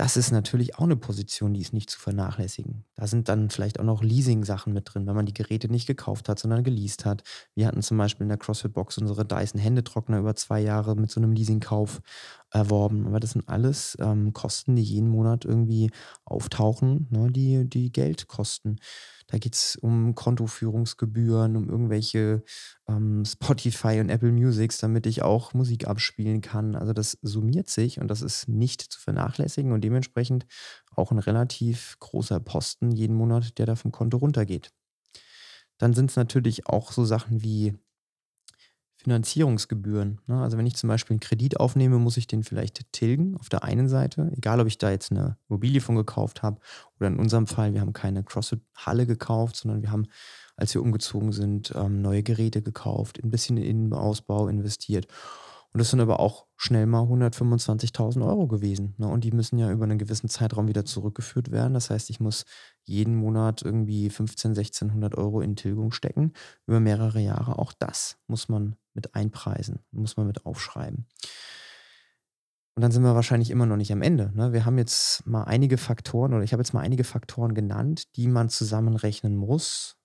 Das 0.00 0.16
ist 0.16 0.30
natürlich 0.30 0.76
auch 0.78 0.86
'ne 0.86 0.94
Position, 0.94 1.54
die 1.54 1.60
ist 1.60 1.72
nicht 1.72 1.90
zu 1.90 1.98
vernachlässigen. 1.98 2.84
Da 2.94 3.08
sind 3.08 3.28
dann 3.28 3.50
vielleicht 3.50 3.80
auch 3.80 3.84
noch 3.84 4.00
Leasingsachen 4.00 4.72
mit 4.72 4.84
drin, 4.94 5.08
wenn 5.08 5.16
man 5.16 5.26
die 5.26 5.34
Geräte 5.34 5.66
nicht 5.68 5.88
gekauft 5.88 6.28
hat, 6.28 6.38
sondern 6.38 6.62
geleast 6.62 7.04
hat. 7.04 7.24
Wir 7.56 7.66
hatten 7.66 7.82
zum 7.82 7.98
Beispiel 7.98 8.22
in 8.22 8.28
der 8.28 8.38
CrossFit-Box 8.38 8.98
unsere 8.98 9.24
Dyson 9.26 9.60
Händetrockner 9.60 10.20
über 10.20 10.36
2 10.36 10.60
Jahre 10.60 10.94
mit 10.94 11.10
so 11.10 11.18
'nem 11.20 11.32
Leasingkauf 11.32 12.00
erworben. 12.50 13.06
Aber 13.06 13.20
das 13.20 13.32
sind 13.32 13.48
alles, 13.48 13.96
ähm, 14.00 14.32
Kosten, 14.32 14.76
die 14.76 14.82
jeden 14.82 15.08
Monat 15.10 15.44
irgendwie 15.44 15.90
auftauchen, 16.24 17.06
ne, 17.10 17.30
die 17.30 17.68
die 17.68 17.92
Geld 17.92 18.28
kosten. 18.28 18.76
Da 19.28 19.38
geht's 19.38 19.76
um 19.76 20.14
Kontoführungsgebühren, 20.14 21.56
um 21.56 21.68
irgendwelche, 21.68 22.42
ähm, 22.88 23.24
Spotify 23.26 24.00
und 24.00 24.08
Apple 24.10 24.32
Musics, 24.32 24.78
damit 24.78 25.06
ich 25.06 25.22
auch 25.22 25.52
Musik 25.54 25.86
abspielen 25.86 26.40
kann. 26.40 26.74
Also, 26.74 26.92
das 26.94 27.18
summiert 27.22 27.68
sich 27.68 28.00
und 28.00 28.08
das 28.08 28.22
ist 28.22 28.48
nicht 28.48 28.80
zu 28.82 29.00
vernachlässigen 29.00 29.72
und 29.72 29.82
dementsprechend 29.84 30.46
auch 30.96 31.12
'n 31.12 31.18
relativ 31.18 31.96
großer 32.00 32.40
Posten 32.40 32.90
jeden 32.92 33.16
Monat, 33.16 33.58
der 33.58 33.66
da 33.66 33.76
vom 33.76 33.92
Konto 33.92 34.16
runtergeht. 34.18 34.70
Dann 35.80 35.94
sind's 35.94 36.16
natürlich 36.16 36.66
auch 36.66 36.90
so 36.92 37.04
Sachen 37.04 37.42
wie 37.42 37.78
Finanzierungsgebühren, 39.00 40.20
ne? 40.26 40.42
Also, 40.42 40.58
wenn 40.58 40.66
ich 40.66 40.74
zum 40.76 40.88
Beispiel 40.88 41.16
'n 41.16 41.20
Kredit 41.20 41.60
aufnehme, 41.60 41.98
muss 41.98 42.16
ich 42.16 42.26
den 42.26 42.42
vielleicht 42.42 42.92
tilgen 42.92 43.36
auf 43.38 43.48
der 43.48 43.62
einen 43.64 43.88
Seite, 43.88 44.32
egal 44.36 44.60
ob 44.60 44.66
ich 44.66 44.78
da 44.78 44.90
jetzt 44.90 45.12
'ne 45.12 45.36
Immobilie 45.48 45.80
von 45.80 45.94
gekauft 45.96 46.42
habe 46.42 46.60
oder 46.98 47.08
in 47.08 47.18
unserem 47.18 47.46
Fall, 47.46 47.74
wir 47.74 47.80
haben 47.80 47.92
keine 47.92 48.24
CrossFit-Halle 48.24 49.06
gekauft, 49.06 49.56
sondern 49.56 49.82
wir 49.82 49.92
haben, 49.92 50.06
als 50.56 50.74
wir 50.74 50.82
umgezogen 50.82 51.30
sind, 51.32 51.72
ähm, 51.76 52.02
neue 52.02 52.24
Geräte 52.24 52.60
gekauft, 52.62 53.20
'n 53.22 53.30
bisschen 53.30 53.56
in 53.56 53.64
Innenausbau 53.64 54.48
investiert. 54.48 55.06
Und 55.72 55.78
das 55.80 55.90
sind 55.90 56.00
aber 56.00 56.18
auch 56.18 56.46
schnell 56.56 56.86
mal 56.86 57.06
125.000 57.06 58.24
€ 58.24 58.48
gewesen, 58.48 58.94
ne? 58.98 59.06
Und 59.06 59.22
die 59.24 59.32
müssen 59.32 59.58
ja 59.58 59.70
über 59.70 59.86
'nen 59.86 59.98
gewissen 59.98 60.28
Zeitraum 60.28 60.66
wieder 60.66 60.84
zurückgeführt 60.84 61.50
werden. 61.52 61.74
Das 61.74 61.90
heißt, 61.90 62.10
ich 62.10 62.20
muss 62.20 62.46
jeden 62.84 63.14
Monat 63.16 63.62
irgendwie 63.62 64.10
1500, 64.10 65.16
1.600 65.16 65.16
€ 65.18 65.40
in 65.42 65.56
Tilgung 65.56 65.92
stecken 65.92 66.32
über 66.66 66.80
mehrere 66.80 67.20
Jahre. 67.20 67.58
Auch 67.58 67.72
das 67.74 68.18
muss 68.28 68.48
man 68.48 68.76
mit 68.98 69.14
einpreisen, 69.14 69.80
muss 69.90 70.16
man 70.16 70.26
mit 70.26 70.44
aufschreiben. 70.44 71.06
Und 72.74 72.82
dann 72.82 72.92
sind 72.92 73.02
wir 73.02 73.14
wahrscheinlich 73.14 73.50
immer 73.50 73.66
noch 73.66 73.76
nicht 73.76 73.92
am 73.92 74.02
Ende, 74.02 74.30
ne? 74.34 74.52
Wir 74.52 74.64
haben 74.64 74.78
jetzt 74.78 75.26
mal 75.26 75.44
einige 75.44 75.78
Faktoren 75.78 76.34
oder 76.34 76.44
ich 76.44 76.52
habe 76.52 76.60
jetzt 76.60 76.74
mal 76.74 76.80
einige 76.80 77.04
Faktoren 77.04 77.54
genannt, 77.54 78.16
die 78.16 78.28
man 78.28 78.48
zusammenrechnen 78.48 79.34
muss 79.36 79.98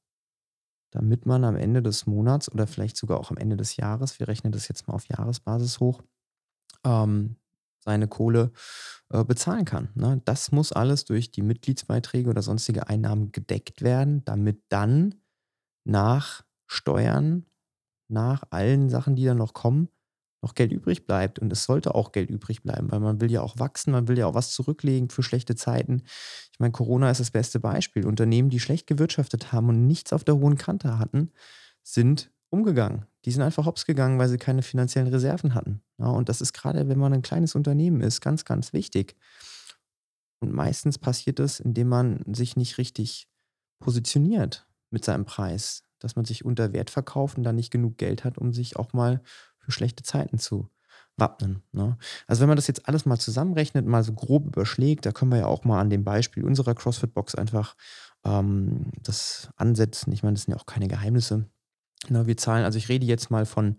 damit 0.94 1.26
man 1.26 1.44
am 1.44 1.56
Ende 1.56 1.82
des 1.82 2.06
Monats 2.06 2.52
oder 2.52 2.68
vielleicht 2.68 2.98
sogar 2.98 3.20
auch 3.20 3.32
am 3.32 3.38
Ende 3.38 3.58
des 3.58 3.78
Jahres, 3.78 4.20
wir 4.20 4.28
rechnen 4.28 4.52
das 4.52 4.68
jetzt 4.68 4.88
mal 4.88 4.94
auf 4.94 5.08
Jahresbasis 5.08 5.80
hoch, 5.80 6.04
ähm, 6.86 7.38
seine 7.80 8.08
Kohle, 8.08 8.52
äh, 9.10 9.24
bezahlen 9.24 9.66
kann, 9.66 9.90
ne? 9.96 10.22
Das 10.26 10.52
muss 10.52 10.72
alles 10.72 11.06
durch 11.06 11.32
die 11.32 11.42
Mitgliedsbeiträge 11.42 12.30
oder 12.30 12.44
sonstige 12.44 12.88
Einnahmen 12.88 13.32
gedeckt 13.32 13.82
werden, 13.82 14.24
damit 14.24 14.62
dann 14.70 15.16
nach 15.84 16.44
Steuern, 16.68 17.48
nach 18.08 18.44
allen 18.52 18.90
Sachen, 18.90 19.16
die 19.16 19.26
dann 19.26 19.38
noch 19.38 19.54
kommen, 19.54 19.90
noch 20.42 20.56
Geld 20.56 20.72
übrig 20.74 21.06
bleibt. 21.08 21.40
Und 21.40 21.52
es 21.54 21.64
sollte 21.64 21.96
auch 21.96 22.12
Geld 22.12 22.30
übrig 22.30 22.64
bleiben, 22.64 22.92
weil 22.92 23.00
man 23.00 23.22
will 23.22 23.32
ja 23.32 23.42
auch 23.42 23.60
wachsen, 23.60 23.92
man 23.92 24.08
will 24.08 24.18
ja 24.18 24.28
auch 24.28 24.34
was 24.36 24.52
zurücklegen 24.52 25.10
für 25.10 25.24
schlechte 25.24 25.56
Zeiten. 25.56 26.04
Ich 26.52 26.60
meine, 26.60 26.72
Corona 26.74 27.10
ist 27.10 27.20
das 27.20 27.32
beste 27.32 27.60
Beispiel. 27.60 28.06
Unternehmen, 28.06 28.50
die 28.50 28.60
schlecht 28.60 28.88
gewirtschaftet 28.88 29.52
haben 29.54 29.70
und 29.70 29.88
nichts 29.88 30.14
auf 30.14 30.24
der 30.24 30.36
hohen 30.38 30.58
Kante 30.58 31.00
hatten, 31.00 31.32
sind 31.84 32.32
umgegangen. 32.50 33.06
Die 33.26 33.32
sind 33.32 33.42
einfach 33.42 33.66
Hops 33.66 33.86
gegangen, 33.86 34.20
weil 34.20 34.30
sie 34.30 34.38
keine 34.38 34.62
finanziellen 34.62 35.08
Reserven 35.12 35.56
hatten, 35.56 35.82
ja? 35.98 36.08
Und 36.08 36.30
das 36.30 36.42
ist 36.42 36.54
grade, 36.54 36.88
wenn 36.90 37.00
man 37.00 37.14
'n 37.14 37.22
kleines 37.24 37.56
Unternehmen 37.56 38.02
ist, 38.02 38.22
ganz, 38.22 38.46
ganz 38.46 38.74
wichtig. 38.74 39.16
Und 40.42 40.54
meistens 40.54 40.98
passiert 40.98 41.40
das, 41.40 41.60
indem 41.60 41.88
man 41.90 42.22
sich 42.34 42.56
nicht 42.58 42.78
richtig 42.78 43.28
positioniert 43.80 44.68
mit 44.92 45.06
seinem 45.06 45.26
Preis, 45.26 45.84
dass 46.04 46.16
man 46.16 46.26
sich 46.26 46.46
unter 46.46 46.74
Wert 46.74 46.90
verkauft 46.90 47.38
und 47.38 47.44
dann 47.44 47.56
nicht 47.56 47.72
genug 47.72 47.98
Geld 47.98 48.24
hat, 48.24 48.38
um 48.38 48.54
sich 48.54 48.78
auch 48.78 48.94
mal 48.94 49.22
für 49.58 49.72
schlechte 49.72 50.04
Zeiten 50.04 50.38
zu 50.38 50.70
wappnen, 51.18 51.62
ne? 51.72 51.98
Also, 52.28 52.42
wenn 52.42 52.48
man 52.48 52.56
das 52.56 52.68
jetzt 52.68 52.88
alles 52.88 53.06
mal 53.06 53.20
zusammenrechnet, 53.20 53.86
mal 53.86 54.04
so 54.04 54.14
grob 54.14 54.48
überschlägt, 54.48 55.06
da 55.06 55.12
können 55.12 55.32
wir 55.32 55.40
ja 55.40 55.46
auch 55.48 55.64
mal 55.64 55.80
an 55.80 55.90
dem 55.90 56.04
Beispiel 56.04 56.44
unserer 56.44 56.74
CrossFit-Box 56.76 57.36
einfach, 57.36 57.76
ähm, 58.26 58.92
das 59.02 59.50
ansetzen. 59.56 60.12
Ich 60.12 60.24
meine, 60.24 60.36
das 60.36 60.44
sind 60.44 60.54
ja 60.54 60.60
auch 60.60 60.66
keine 60.66 60.88
Geheimnisse, 60.88 61.46
ne? 62.10 62.26
Wir 62.28 62.38
zahlen 62.38 62.66
also, 62.66 62.78
ich 62.78 62.90
rede 62.90 63.06
jetzt 63.06 63.30
mal 63.30 63.46
von 63.46 63.78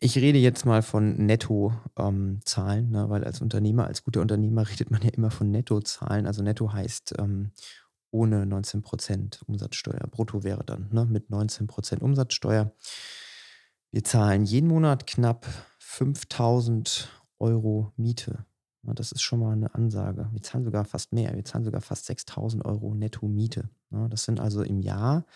ich 0.00 0.16
rede 0.18 0.38
jetzt 0.38 0.66
mal 0.66 0.82
von 0.82 1.24
Netto 1.24 1.72
ähm, 1.96 2.40
ne, 2.56 3.06
weil 3.08 3.24
als 3.24 3.40
Unternehmer 3.40 3.86
als 3.86 4.04
guter 4.04 4.20
Unternehmer 4.20 4.68
redet 4.70 4.90
man 4.90 5.02
ja 5.02 5.10
immer 5.10 5.30
von 5.30 5.50
Nettozahlen. 5.50 6.26
Also, 6.26 6.42
netto 6.42 6.72
heißt, 6.72 7.14
ähm, 7.18 7.52
ohne 8.14 8.46
19 8.46 8.82
% 8.82 9.42
Umsatzsteuer. 9.48 10.06
Brutto 10.10 10.44
wäre 10.44 10.64
dann, 10.64 10.88
ne, 10.92 11.04
mit 11.06 11.30
19 11.30 11.66
% 11.68 12.02
Umsatzsteuer. 12.02 12.72
Wir 13.94 14.02
zahlen 14.02 14.44
jeden 14.44 14.68
Monat 14.68 15.06
knapp 15.06 15.46
5.000 15.78 17.08
€ 17.38 17.92
Miete. 17.96 18.44
Ne, 18.82 18.92
das 18.92 19.12
ist 19.12 19.22
schon 19.22 19.38
mal 19.38 19.54
'ne 19.54 19.72
Ansage. 19.72 20.28
Wir 20.32 20.42
zahlen 20.42 20.64
sogar 20.64 20.84
fast 20.84 21.12
mehr. 21.12 21.32
Wir 21.36 21.44
zahlen 21.44 21.62
sogar 21.64 21.80
fast 21.80 22.06
6.000 22.06 22.64
€ 22.64 22.94
netto 22.96 23.28
Miete? 23.28 23.70
Das 24.10 24.24
sind 24.24 24.40
also 24.40 24.62
im 24.62 24.80
Jahr 24.80 25.26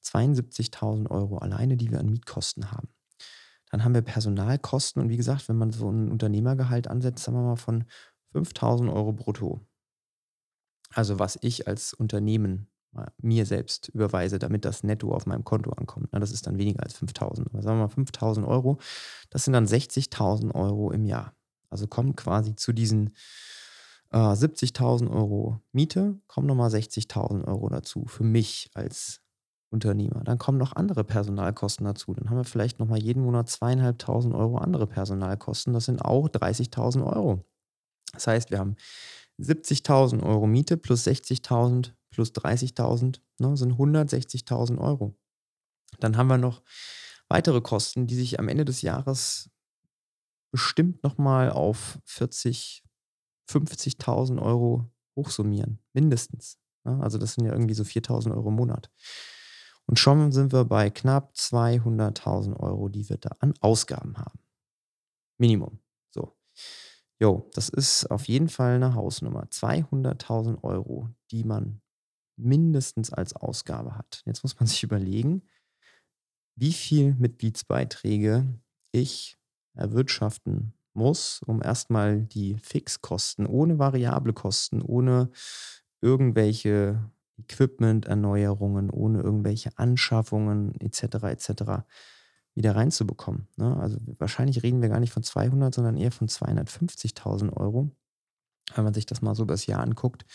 72.000 0.00 1.12
€ 1.12 1.38
alleine, 1.38 1.76
die 1.76 1.92
wir 1.92 2.00
an 2.00 2.08
Mietkosten 2.10 2.72
haben. 2.72 2.88
Dann 3.70 3.84
haben 3.84 3.94
wir 3.94 4.02
Personalkosten 4.02 5.02
und 5.02 5.10
wie 5.10 5.16
gesagt, 5.18 5.48
wenn 5.48 5.56
man 5.56 5.70
so 5.72 5.88
'n 5.90 6.10
Unternehmergehalt 6.10 6.88
ansetzt, 6.88 7.24
sagen 7.24 7.38
wir 7.38 7.44
mal 7.44 7.56
von 7.56 7.84
5.000 8.32 8.90
€ 8.90 9.12
brutto. 9.12 9.60
Also, 10.94 11.18
was 11.18 11.38
ich 11.42 11.68
als 11.68 11.92
Unternehmen 11.94 12.68
mir 13.22 13.46
selbst 13.46 13.88
überweise, 13.88 14.38
damit 14.38 14.64
das 14.64 14.82
netto 14.82 15.12
auf 15.12 15.26
meinem 15.26 15.44
Konto 15.44 15.70
ankommt, 15.70 16.12
ne? 16.12 16.18
Das 16.20 16.32
ist 16.32 16.46
dann 16.46 16.58
weniger 16.58 16.82
als 16.82 16.94
5.000. 16.94 17.46
Aber 17.52 17.62
sagen 17.62 17.78
wir 17.78 17.84
mal 17.86 17.88
5.000 17.92 18.46
€, 18.46 18.78
das 19.30 19.44
sind 19.44 19.52
dann 19.52 19.66
60.000 19.66 20.54
€ 20.54 20.90
im 20.92 21.04
Jahr. 21.04 21.34
Also, 21.70 21.86
kommen 21.86 22.16
quasi 22.16 22.56
zu 22.56 22.72
diesen, 22.72 23.14
äh, 24.12 24.34
70.000 24.34 25.10
€ 25.10 25.60
Miete 25.72 26.18
kommen 26.28 26.46
noch 26.48 26.54
mal 26.56 26.70
60.000 26.70 27.46
€ 27.46 27.68
dazu 27.70 28.06
für 28.06 28.24
mich 28.24 28.70
als 28.74 29.20
Unternehmer. 29.70 30.22
Dann 30.24 30.38
kommen 30.38 30.58
noch 30.58 30.74
andere 30.74 31.04
Personalkosten 31.04 31.84
dazu. 31.86 32.14
Dann 32.14 32.30
haben 32.30 32.38
wir 32.38 32.44
vielleicht 32.44 32.78
noch 32.80 32.88
mal 32.88 32.98
jeden 33.02 33.22
Monat 33.22 33.48
2.500 33.50 34.34
€ 34.34 34.58
andere 34.58 34.86
Personalkosten. 34.86 35.74
Das 35.74 35.84
sind 35.86 36.02
auch 36.02 36.28
30.000 36.28 37.04
€. 37.04 37.44
Das 38.14 38.26
heißt, 38.28 38.50
wir 38.50 38.58
haben 38.60 38.76
70.000 39.38 40.22
€ 40.22 40.46
Miete 40.46 40.76
plus 40.76 41.04
60.000 41.04 41.94
plus 42.10 42.32
30.000, 42.32 43.20
ne, 43.38 43.56
sind 43.56 43.78
160.000 43.78 44.78
€. 44.80 45.14
Dann 46.00 46.16
haben 46.16 46.28
wir 46.28 46.38
noch 46.38 46.62
weitere 47.28 47.60
Kosten, 47.60 48.06
die 48.06 48.16
sich 48.16 48.38
am 48.38 48.48
Ende 48.48 48.64
des 48.64 48.82
Jahres 48.82 49.50
bestimmt 50.52 51.02
noch 51.02 51.18
mal 51.18 51.50
auf 51.50 51.98
40, 52.04 52.82
50.000 53.50 54.40
€ 54.40 54.90
hochsummieren, 55.16 55.80
mindestens, 55.92 56.58
ne? 56.84 56.98
Also, 57.02 57.18
das 57.18 57.34
sind 57.34 57.44
ja 57.44 57.52
irgendwie 57.52 57.74
so 57.74 57.84
4.000 57.84 58.34
€ 58.34 58.48
im 58.48 58.54
Monat. 58.54 58.90
Und 59.86 59.98
schon 59.98 60.32
sind 60.32 60.52
wir 60.52 60.64
bei 60.64 60.90
knapp 60.90 61.34
200.000 61.34 62.56
€, 62.56 62.88
die 62.88 63.08
wir 63.08 63.18
da 63.18 63.30
an 63.40 63.54
Ausgaben 63.60 64.18
haben. 64.18 64.38
Minimum, 65.38 65.80
so. 66.10 66.36
Jo, 67.20 67.48
das 67.54 67.68
ist 67.68 68.06
auf 68.12 68.28
jeden 68.28 68.48
Fall 68.48 68.78
'ne 68.78 68.94
Hausnummer. 68.94 69.50
200.000 69.50 70.58
€, 70.62 71.08
die 71.32 71.42
man 71.44 71.80
mindestens 72.36 73.12
als 73.12 73.34
Ausgabe 73.36 73.96
hat. 73.96 74.22
Jetzt 74.26 74.42
muss 74.44 74.58
man 74.60 74.66
sich 74.68 74.82
überlegen, 74.84 75.42
wie 76.56 76.72
viel 76.72 77.14
Mitgliedsbeiträge 77.14 78.46
ich 78.92 79.38
erwirtschaften 79.74 80.74
muss, 80.94 81.40
um 81.46 81.62
erst 81.62 81.90
mal 81.90 82.22
die 82.22 82.56
Fixkosten 82.58 83.46
ohne 83.46 83.78
variable 83.78 84.32
Kosten, 84.32 84.82
ohne 84.82 85.30
irgendwelche 86.00 87.10
Equipment-Erneuerungen, 87.38 88.90
ohne 88.90 89.20
irgendwelche 89.22 89.70
Anschaffungen 89.78 90.74
et 90.80 90.94
cetera, 90.96 91.30
et 91.30 91.40
cetera 91.40 91.86
wieder 92.58 92.76
reinzubekommen, 92.76 93.48
ne? 93.56 93.76
Also, 93.78 93.98
wahrscheinlich 94.18 94.62
reden 94.64 94.82
wir 94.82 94.90
gar 94.90 95.00
nicht 95.00 95.12
von 95.14 95.24
200, 95.24 95.74
sondern 95.74 95.96
eher 95.98 96.12
von 96.12 96.28
250.000 96.28 97.52
€, 97.52 97.92
wenn 98.76 98.84
man 98.84 98.94
sich 98.94 99.06
das 99.06 99.22
mal 99.22 99.34
so 99.34 99.44
übers 99.44 99.66
Jahr 99.66 99.82
anguckt, 99.82 100.26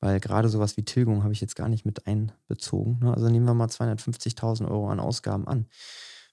weil 0.00 0.20
grade 0.20 0.48
so 0.48 0.60
was 0.60 0.76
wie 0.76 0.84
Tilgung 0.84 1.24
habe 1.24 1.32
ich 1.34 1.40
jetzt 1.40 1.56
gar 1.56 1.68
nicht 1.68 1.86
mit 1.86 2.06
einbezogen, 2.06 3.00
ne? 3.00 3.14
Also, 3.14 3.28
nehmen 3.30 3.46
wir 3.46 3.54
mal 3.54 3.68
250.000 3.70 4.68
€ 4.70 4.90
an 4.90 5.00
Ausgaben 5.00 5.48
an. 5.48 5.68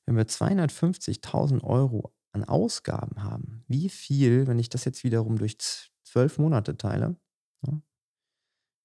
Wenn 0.06 0.18
wir 0.18 0.28
250.000 0.28 1.64
€ 1.64 2.14
an 2.34 2.44
Ausgaben 2.46 3.24
haben, 3.24 3.64
wie 3.68 3.90
viel, 3.90 4.48
wenn 4.48 4.60
ich 4.60 4.70
das 4.70 4.86
jetzt 4.86 5.04
wiederum 5.04 5.38
durch 5.38 5.60
z 5.60 5.92
12 6.06 6.38
Monate 6.40 6.78
teile, 6.78 7.18
ne, 7.66 7.82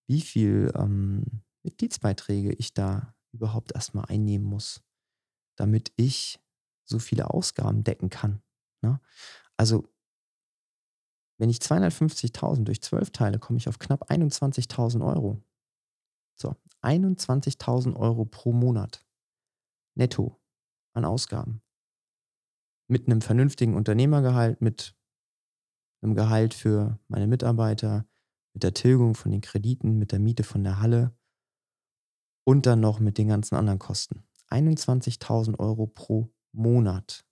wie 0.09 0.21
viel, 0.21 0.73
ähm, 0.77 1.43
Mitgliedsbeiträge 1.65 2.53
ich 2.55 2.75
da 2.75 3.15
überhaupt 3.33 3.73
erst 3.75 3.95
mal 3.95 4.05
einnehmen 4.05 4.47
muss, 4.47 4.83
damit 5.57 5.93
ich 5.97 6.41
so 6.85 6.99
viele 6.99 7.31
Ausgaben 7.31 7.85
decken 7.85 8.11
kann, 8.11 8.43
ne? 8.83 9.01
Also 9.57 9.89
wenn 11.41 11.51
ich 11.51 11.61
250.000 11.61 12.69
durch 12.69 12.83
12 12.83 13.11
teile, 13.11 13.39
komme 13.39 13.59
ich 13.59 13.69
auf 13.69 13.79
knapp 13.79 14.11
21.000 14.11 15.03
€. 15.03 15.43
So, 16.37 16.57
21.000 16.83 17.97
€ 17.97 18.25
pro 18.27 18.53
Monat 18.53 19.05
netto 19.97 20.41
an 20.95 21.05
Ausgaben. 21.05 21.61
Mit 22.91 23.07
'nem 23.09 23.21
vernünftigen 23.21 23.75
Unternehmergehalt, 23.77 24.61
mit 24.61 24.95
'nem 26.03 26.15
Gehalt 26.17 26.53
für 26.53 26.99
meine 27.07 27.29
Mitarbeiter, 27.29 28.05
mit 28.55 28.65
der 28.65 28.75
Tilgung 28.75 29.15
von 29.15 29.31
den 29.31 29.41
Krediten, 29.41 29.99
mit 29.99 30.11
der 30.13 30.19
Miete 30.19 30.43
von 30.43 30.65
der 30.65 30.81
Halle 30.81 31.15
und 32.49 32.67
dann 32.67 32.81
noch 32.81 32.99
mit 33.01 33.19
den 33.19 33.29
ganzen 33.29 33.55
anderen 33.55 33.79
Kosten. 33.79 34.25
21.000 34.49 35.59
€ 35.61 35.87
pro 35.87 36.29
Monat, 36.53 37.25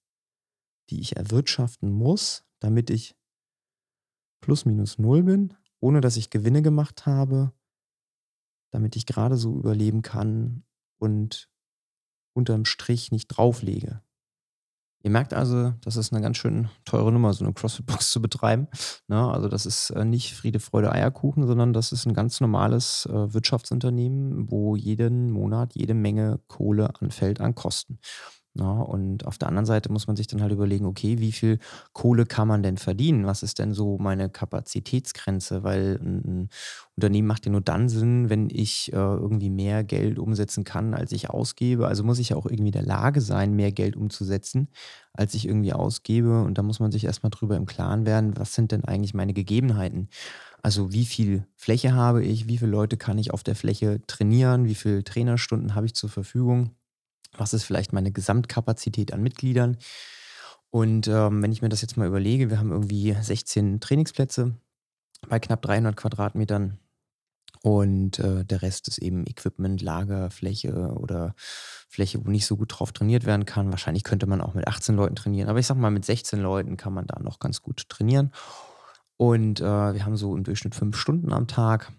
die 0.90 1.00
ich 1.00 1.16
erwirtschaften 1.16 1.90
muss, 1.90 2.44
damit 2.60 2.90
ich 2.90 3.16
plus 4.40 4.64
minus 4.64 4.98
null 4.98 5.22
bin, 5.22 5.54
ohne 5.80 6.00
dass 6.00 6.16
ich 6.16 6.30
Gewinne 6.30 6.62
gemacht 6.62 7.06
habe 7.06 7.52
damit 8.70 8.96
ich 8.96 9.06
grade 9.06 9.36
so 9.36 9.56
überleben 9.56 10.02
kann 10.02 10.62
und 10.98 11.48
unterm 12.34 12.64
Strich 12.64 13.12
nicht 13.12 13.28
drauflege. 13.28 14.02
Ihr 15.02 15.10
merkt 15.10 15.32
also, 15.32 15.72
das 15.80 15.96
ist 15.96 16.12
eine 16.12 16.20
ganz 16.20 16.36
schön 16.36 16.68
teure 16.84 17.10
Nummer, 17.10 17.32
so 17.32 17.42
eine 17.42 17.54
CrossFit-Box 17.54 18.10
zu 18.10 18.20
betreiben, 18.20 18.68
ne? 19.08 19.30
Also, 19.32 19.48
das 19.48 19.64
ist, 19.64 19.90
äh, 19.90 20.04
nicht 20.04 20.34
Friede, 20.34 20.60
Freude, 20.60 20.92
Eierkuchen, 20.92 21.46
sondern 21.46 21.72
das 21.72 21.90
ist 21.90 22.04
ein 22.04 22.12
ganz 22.12 22.38
normales, 22.40 23.06
äh, 23.06 23.32
Wirtschaftsunternehmen, 23.32 24.50
wo 24.50 24.76
jeden 24.76 25.30
Monat 25.30 25.74
jede 25.74 25.94
Menge 25.94 26.40
Kohle 26.48 26.94
anfällt 27.00 27.40
an 27.40 27.54
Kosten. 27.54 27.98
Ja, 28.60 28.66
und 28.82 29.26
auf 29.26 29.38
der 29.38 29.48
anderen 29.48 29.64
Seite 29.64 29.90
muss 29.90 30.06
man 30.06 30.16
sich 30.16 30.26
dann 30.26 30.42
halt 30.42 30.52
überlegen, 30.52 30.84
okay, 30.84 31.18
wie 31.18 31.32
viel 31.32 31.58
Kohle 31.94 32.26
kann 32.26 32.46
man 32.46 32.62
denn 32.62 32.76
verdienen? 32.76 33.24
Was 33.24 33.42
ist 33.42 33.58
denn 33.58 33.72
so 33.72 33.96
meine 33.96 34.28
Kapazitätsgrenze? 34.28 35.62
Weil 35.62 35.98
ein 36.02 36.50
Unternehmen 36.96 37.26
macht 37.26 37.46
ja 37.46 37.52
nur 37.52 37.62
dann 37.62 37.88
Sinn, 37.88 38.28
wenn 38.28 38.50
ich, 38.50 38.92
äh, 38.92 38.96
irgendwie 38.96 39.48
mehr 39.48 39.82
Geld 39.82 40.18
umsetzen 40.18 40.64
kann, 40.64 40.92
als 40.92 41.12
ich 41.12 41.30
ausgebe. 41.30 41.86
Also 41.88 42.04
muss 42.04 42.18
ich 42.18 42.30
ja 42.30 42.36
auch 42.36 42.44
irgendwie 42.44 42.66
in 42.68 42.72
der 42.72 42.82
Lage 42.82 43.22
sein, 43.22 43.54
mehr 43.54 43.72
Geld 43.72 43.96
umzusetzen, 43.96 44.68
als 45.14 45.32
ich 45.32 45.46
irgendwie 45.46 45.72
ausgebe. 45.72 46.42
Und 46.42 46.58
da 46.58 46.62
muss 46.62 46.80
man 46.80 46.92
sich 46.92 47.04
erst 47.04 47.22
mal 47.22 47.30
drüber 47.30 47.56
im 47.56 47.64
Klaren 47.66 48.04
werden, 48.04 48.36
was 48.36 48.54
sind 48.54 48.72
denn 48.72 48.84
eigentlich 48.84 49.14
meine 49.14 49.32
Gegebenheiten? 49.32 50.08
Also, 50.62 50.92
wie 50.92 51.06
viel 51.06 51.46
Fläche 51.56 51.94
habe 51.94 52.24
ich? 52.24 52.48
Wie 52.48 52.58
viele 52.58 52.70
Leute 52.72 52.96
kann 52.96 53.18
ich 53.18 53.32
auf 53.32 53.42
der 53.44 53.56
Fläche 53.56 54.00
trainieren? 54.06 54.66
Wie 54.66 54.76
viel 54.76 55.02
Trainerstunden 55.04 55.74
habe 55.74 55.86
ich 55.86 55.94
zur 55.94 56.10
Verfügung? 56.10 56.70
Was 57.36 57.54
ist 57.54 57.64
vielleicht 57.64 57.92
meine 57.92 58.12
Gesamtkapazität 58.12 59.12
an 59.12 59.22
Mitgliedern? 59.22 59.76
Und, 60.70 61.08
ähm, 61.08 61.42
wenn 61.42 61.52
ich 61.52 61.62
mir 61.62 61.68
das 61.68 61.82
jetzt 61.82 61.96
mal 61.96 62.06
überlege, 62.06 62.50
wir 62.50 62.58
haben 62.58 62.70
irgendwie 62.70 63.16
16 63.20 63.80
Trainingsplätze 63.80 64.54
bei 65.28 65.40
knapp 65.40 65.62
300 65.62 65.96
Quadratmetern 65.96 66.78
und, 67.62 68.18
äh, 68.20 68.44
der 68.44 68.62
Rest 68.62 68.88
ist 68.88 68.98
eben 68.98 69.26
Equipment, 69.26 69.82
Lagerfläche 69.82 70.92
oder 70.94 71.34
Fläche, 71.36 72.24
wo 72.24 72.30
nicht 72.30 72.46
so 72.46 72.56
gut 72.56 72.78
drauf 72.78 72.92
trainiert 72.92 73.26
werden 73.26 73.46
kann. 73.46 73.70
Wahrscheinlich 73.70 74.04
könnte 74.04 74.26
man 74.26 74.40
auch 74.40 74.54
mit 74.54 74.68
18 74.68 74.96
Leuten 74.96 75.16
trainieren, 75.16 75.48
aber 75.48 75.58
ich 75.58 75.66
sage 75.66 75.80
mal, 75.80 75.90
mit 75.90 76.04
16 76.04 76.40
Leuten 76.40 76.76
kann 76.76 76.94
man 76.94 77.06
da 77.06 77.20
noch 77.20 77.38
ganz 77.40 77.62
gut 77.62 77.88
trainieren. 77.88 78.32
Und, 79.16 79.60
äh, 79.60 79.64
wir 79.64 80.04
haben 80.04 80.16
so 80.16 80.36
im 80.36 80.44
Durchschnitt 80.44 80.74
5 80.74 80.96
Stunden 80.96 81.32
am 81.32 81.46
Tag. 81.48 81.92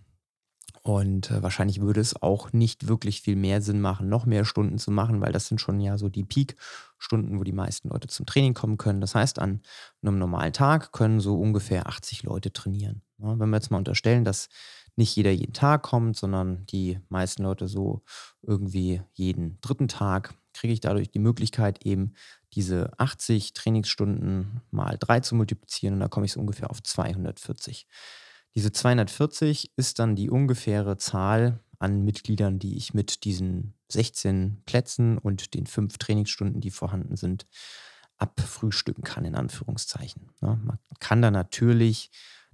Und, 0.83 1.29
äh, 1.29 1.43
wahrscheinlich 1.43 1.79
würde 1.79 2.01
es 2.01 2.19
auch 2.23 2.53
nicht 2.53 2.87
wirklich 2.87 3.21
viel 3.21 3.35
mehr 3.35 3.61
Sinn 3.61 3.81
machen, 3.81 4.09
noch 4.09 4.25
mehr 4.25 4.45
Stunden 4.45 4.79
zu 4.79 4.89
machen, 4.89 5.21
weil 5.21 5.31
das 5.31 5.47
sind 5.47 5.61
schon 5.61 5.79
ja 5.79 5.97
so 5.99 6.09
die 6.09 6.23
Peak-Stunden, 6.23 7.39
wo 7.39 7.43
die 7.43 7.51
meisten 7.51 7.89
Leute 7.89 8.07
zum 8.07 8.25
Training 8.25 8.55
kommen 8.55 8.77
können. 8.77 8.99
Das 8.99 9.13
heißt, 9.13 9.37
an 9.37 9.61
einem 10.01 10.17
normalen 10.17 10.53
Tag 10.53 10.91
können 10.91 11.19
so 11.19 11.39
ungefähr 11.39 11.87
80 11.87 12.23
Leute 12.23 12.51
trainieren, 12.51 13.03
ne? 13.19 13.35
Wenn 13.37 13.49
wir 13.51 13.57
jetzt 13.57 13.69
mal 13.69 13.77
unterstellen, 13.77 14.25
dass 14.25 14.49
nicht 14.95 15.15
jeder 15.15 15.31
jeden 15.31 15.53
Tag 15.53 15.83
kommt, 15.83 16.17
sondern 16.17 16.65
die 16.65 16.99
meisten 17.09 17.43
Leute 17.43 17.67
so 17.67 18.01
irgendwie 18.41 19.01
jeden 19.13 19.59
dritten 19.61 19.87
Tag, 19.87 20.33
kriege 20.53 20.73
ich 20.73 20.79
dadurch 20.81 21.11
die 21.11 21.19
Möglichkeit, 21.19 21.85
eben 21.85 22.13
diese 22.53 22.91
80 22.97 23.53
Trainingsstunden 23.53 24.61
mal 24.71 24.97
3 24.99 25.21
zu 25.21 25.35
multiplizieren 25.35 25.93
und 25.95 25.99
da 26.01 26.07
komme 26.09 26.25
ich 26.25 26.33
so 26.33 26.39
ungefähr 26.39 26.69
auf 26.71 26.83
240. 26.83 27.87
Diese 28.55 28.71
240 28.71 29.71
ist 29.77 29.99
dann 29.99 30.15
die 30.15 30.29
ungefähre 30.29 30.97
Zahl 30.97 31.59
an 31.79 32.03
Mitgliedern, 32.03 32.59
die 32.59 32.77
ich 32.77 32.93
mit 32.93 33.23
diesen 33.23 33.73
16 33.89 34.63
Plätzen 34.65 35.17
und 35.17 35.53
den 35.53 35.65
5 35.65 35.97
Trainingsstunden, 35.97 36.61
die 36.61 36.71
vorhanden 36.71 37.15
sind, 37.15 37.47
abfrühstücken 38.17 39.03
kann, 39.03 39.25
in 39.25 39.35
Anführungszeichen. 39.35 40.29
Ne? 40.41 40.59
Man 40.63 40.77
kann 40.99 41.21
da 41.21 41.31
natürlich 41.31 42.11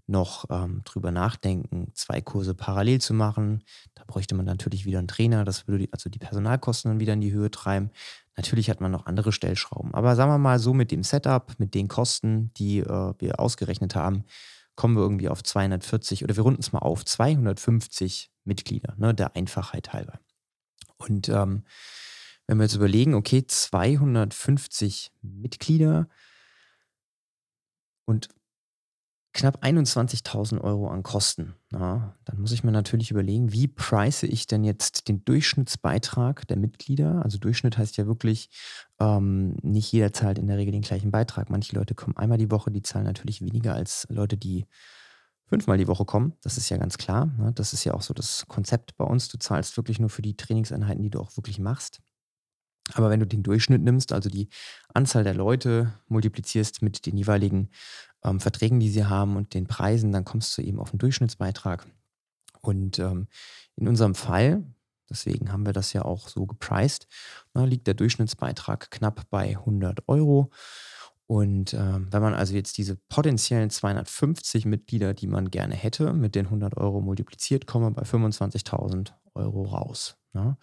noch 0.07 0.45
ähm, 0.49 0.81
drüber 0.85 1.11
nachdenken, 1.11 1.91
zwei 1.93 2.21
Kurse 2.21 2.53
parallel 2.55 3.01
zu 3.01 3.13
machen. 3.13 3.63
Da 3.93 4.03
bräuchte 4.07 4.35
man 4.35 4.45
natürlich 4.45 4.85
wieder 4.85 4.99
einen 4.99 5.09
Trainer, 5.09 5.43
das 5.43 5.67
würde 5.67 5.79
die, 5.85 5.93
also 5.93 6.09
die 6.09 6.19
Personalkosten 6.19 6.91
dann 6.91 6.99
wieder 7.01 7.13
in 7.13 7.21
die 7.21 7.33
Höhe 7.33 7.51
treiben. 7.51 7.91
Natürlich 8.37 8.69
hat 8.69 8.79
man 8.79 8.91
noch 8.91 9.05
andere 9.05 9.33
Stellschrauben. 9.33 9.93
Aber 9.93 10.15
sagen 10.15 10.31
wir 10.31 10.37
mal 10.37 10.59
so 10.59 10.73
mit 10.73 10.91
dem 10.91 11.03
Setup, 11.03 11.53
mit 11.57 11.73
den 11.73 11.89
Kosten, 11.89 12.53
die 12.55 12.79
äh, 12.79 13.13
wir 13.19 13.39
ausgerechnet 13.39 13.95
haben, 13.95 14.23
kommen 14.77 14.95
wir 14.95 15.01
irgendwie 15.01 15.27
auf 15.27 15.43
240 15.43 16.23
oder 16.23 16.37
wir 16.37 16.43
runden 16.43 16.61
es 16.61 16.71
mal 16.71 16.79
auf, 16.79 17.03
250 17.03 18.31
Mitglieder, 18.45 18.95
ne, 18.97 19.13
der 19.13 19.35
Einfachheit 19.35 19.91
halber. 19.91 20.21
Und 20.97 21.27
ähm, 21.27 21.65
wenn 22.45 22.57
wir 22.57 22.63
jetzt 22.63 22.75
überlegen, 22.75 23.13
okay, 23.13 23.45
250 23.45 25.11
Mitglieder 25.21 26.07
und 28.05 28.29
knapp 29.37 29.63
21.000 29.63 30.59
Euro 30.61 30.89
an 30.89 31.03
Kosten. 31.03 31.53
Ja, 31.71 32.15
dann 32.25 32.41
muss 32.41 32.51
ich 32.51 32.63
mir 32.63 32.71
natürlich 32.71 33.11
überlegen, 33.11 33.53
wie 33.53 33.67
preise 33.67 34.25
ich 34.25 34.47
denn 34.47 34.63
jetzt 34.63 35.07
den 35.07 35.23
Durchschnittsbeitrag 35.23 36.47
der 36.47 36.57
Mitglieder? 36.57 37.21
Also 37.23 37.37
Durchschnitt 37.37 37.77
heißt 37.77 37.97
ja 37.97 38.07
wirklich, 38.07 38.49
ähm, 38.99 39.55
nicht 39.61 39.91
jeder 39.91 40.11
zahlt 40.11 40.39
in 40.39 40.47
der 40.47 40.57
Regel 40.57 40.71
den 40.71 40.81
gleichen 40.81 41.11
Beitrag. 41.11 41.51
Manche 41.51 41.75
Leute 41.75 41.93
kommen 41.93 42.17
einmal 42.17 42.39
die 42.39 42.49
Woche, 42.49 42.71
die 42.71 42.81
zahlen 42.81 43.05
natürlich 43.05 43.41
weniger 43.41 43.75
als 43.75 44.07
Leute, 44.09 44.37
die 44.37 44.65
fünfmal 45.45 45.77
die 45.77 45.87
Woche 45.87 46.05
kommen. 46.05 46.33
Das 46.41 46.57
ist 46.57 46.69
ja 46.69 46.77
ganz 46.77 46.97
klar. 46.97 47.27
Ne? 47.37 47.53
Das 47.53 47.73
ist 47.73 47.83
ja 47.83 47.93
auch 47.93 48.01
so 48.01 48.15
das 48.15 48.47
Konzept 48.47 48.97
bei 48.97 49.05
uns. 49.05 49.27
Du 49.27 49.37
zahlst 49.37 49.77
wirklich 49.77 49.99
nur 49.99 50.09
für 50.09 50.23
die 50.23 50.35
Trainingseinheiten, 50.35 51.03
die 51.03 51.11
du 51.11 51.19
auch 51.19 51.37
wirklich 51.37 51.59
machst. 51.59 52.01
Aber 52.93 53.09
wenn 53.09 53.19
du 53.19 53.27
den 53.27 53.43
Durchschnitt 53.43 53.81
nimmst, 53.81 54.13
also 54.13 54.29
die 54.29 54.49
Anzahl 54.93 55.23
der 55.23 55.33
Leute 55.33 55.93
multiplizierst 56.07 56.81
mit 56.81 57.05
den 57.05 57.17
jeweiligen 57.17 57.69
ähm, 58.23 58.39
Verträgen, 58.39 58.79
die 58.79 58.89
sie 58.89 59.05
haben 59.05 59.35
und 59.35 59.53
den 59.53 59.67
Preisen, 59.67 60.11
dann 60.11 60.25
kommst 60.25 60.57
du 60.57 60.61
eben 60.61 60.79
auf 60.79 60.91
einen 60.91 60.99
Durchschnittsbeitrag. 60.99 61.85
Und 62.61 62.99
ähm, 62.99 63.27
in 63.75 63.87
unserem 63.87 64.15
Fall, 64.15 64.63
deswegen 65.09 65.51
haben 65.51 65.65
wir 65.65 65.73
das 65.73 65.93
ja 65.93 66.03
auch 66.03 66.27
so 66.27 66.45
gepriced, 66.45 67.07
na, 67.53 67.65
liegt 67.65 67.87
der 67.87 67.93
Durchschnittsbeitrag 67.93 68.91
knapp 68.91 69.29
bei 69.29 69.49
100 69.49 70.07
Euro. 70.07 70.51
Und 71.27 71.73
ähm, 71.73 72.07
wenn 72.09 72.21
man 72.21 72.33
also 72.33 72.53
jetzt 72.53 72.77
diese 72.77 72.95
potenziellen 72.95 73.69
250 73.69 74.65
Mitglieder, 74.65 75.13
die 75.13 75.27
man 75.27 75.51
gerne 75.51 75.75
hätte, 75.75 76.13
mit 76.13 76.35
den 76.35 76.45
100 76.45 76.77
Euro 76.77 77.01
multipliziert, 77.01 77.67
kommen 77.67 77.85
wir 77.85 77.91
bei 77.91 78.03
25.000 78.03 79.11
Euro 79.35 79.63
raus. 79.63 80.15
Ja? 80.33 80.57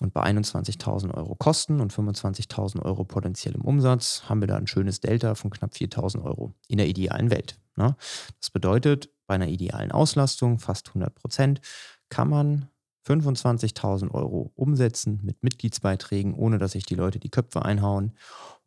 Und 0.00 0.12
bei 0.12 0.22
21.000 0.24 1.14
Euro 1.14 1.34
Kosten 1.36 1.80
und 1.80 1.92
25.000 1.92 2.82
Euro 2.82 3.04
potenziellem 3.04 3.62
Umsatz 3.62 4.24
haben 4.28 4.40
wir 4.40 4.48
da 4.48 4.56
ein 4.56 4.66
schönes 4.66 5.00
Delta 5.00 5.34
von 5.34 5.50
knapp 5.50 5.72
4.000 5.72 6.22
Euro 6.22 6.52
in 6.68 6.76
der 6.78 6.86
idealen 6.86 7.30
Welt. 7.30 7.58
Ne? 7.76 7.96
Das 8.40 8.50
bedeutet, 8.50 9.10
bei 9.26 9.34
einer 9.34 9.48
idealen 9.48 9.92
Auslastung, 9.92 10.58
fast 10.58 10.88
100 10.88 11.14
Prozent, 11.14 11.60
kann 12.08 12.28
man 12.28 12.68
25.000 13.06 14.10
Euro 14.12 14.52
umsetzen 14.54 15.20
mit 15.22 15.42
Mitgliedsbeiträgen, 15.42 16.34
ohne 16.34 16.58
dass 16.58 16.72
sich 16.72 16.84
die 16.84 16.94
Leute 16.94 17.18
die 17.18 17.30
Köpfe 17.30 17.64
einhauen 17.64 18.12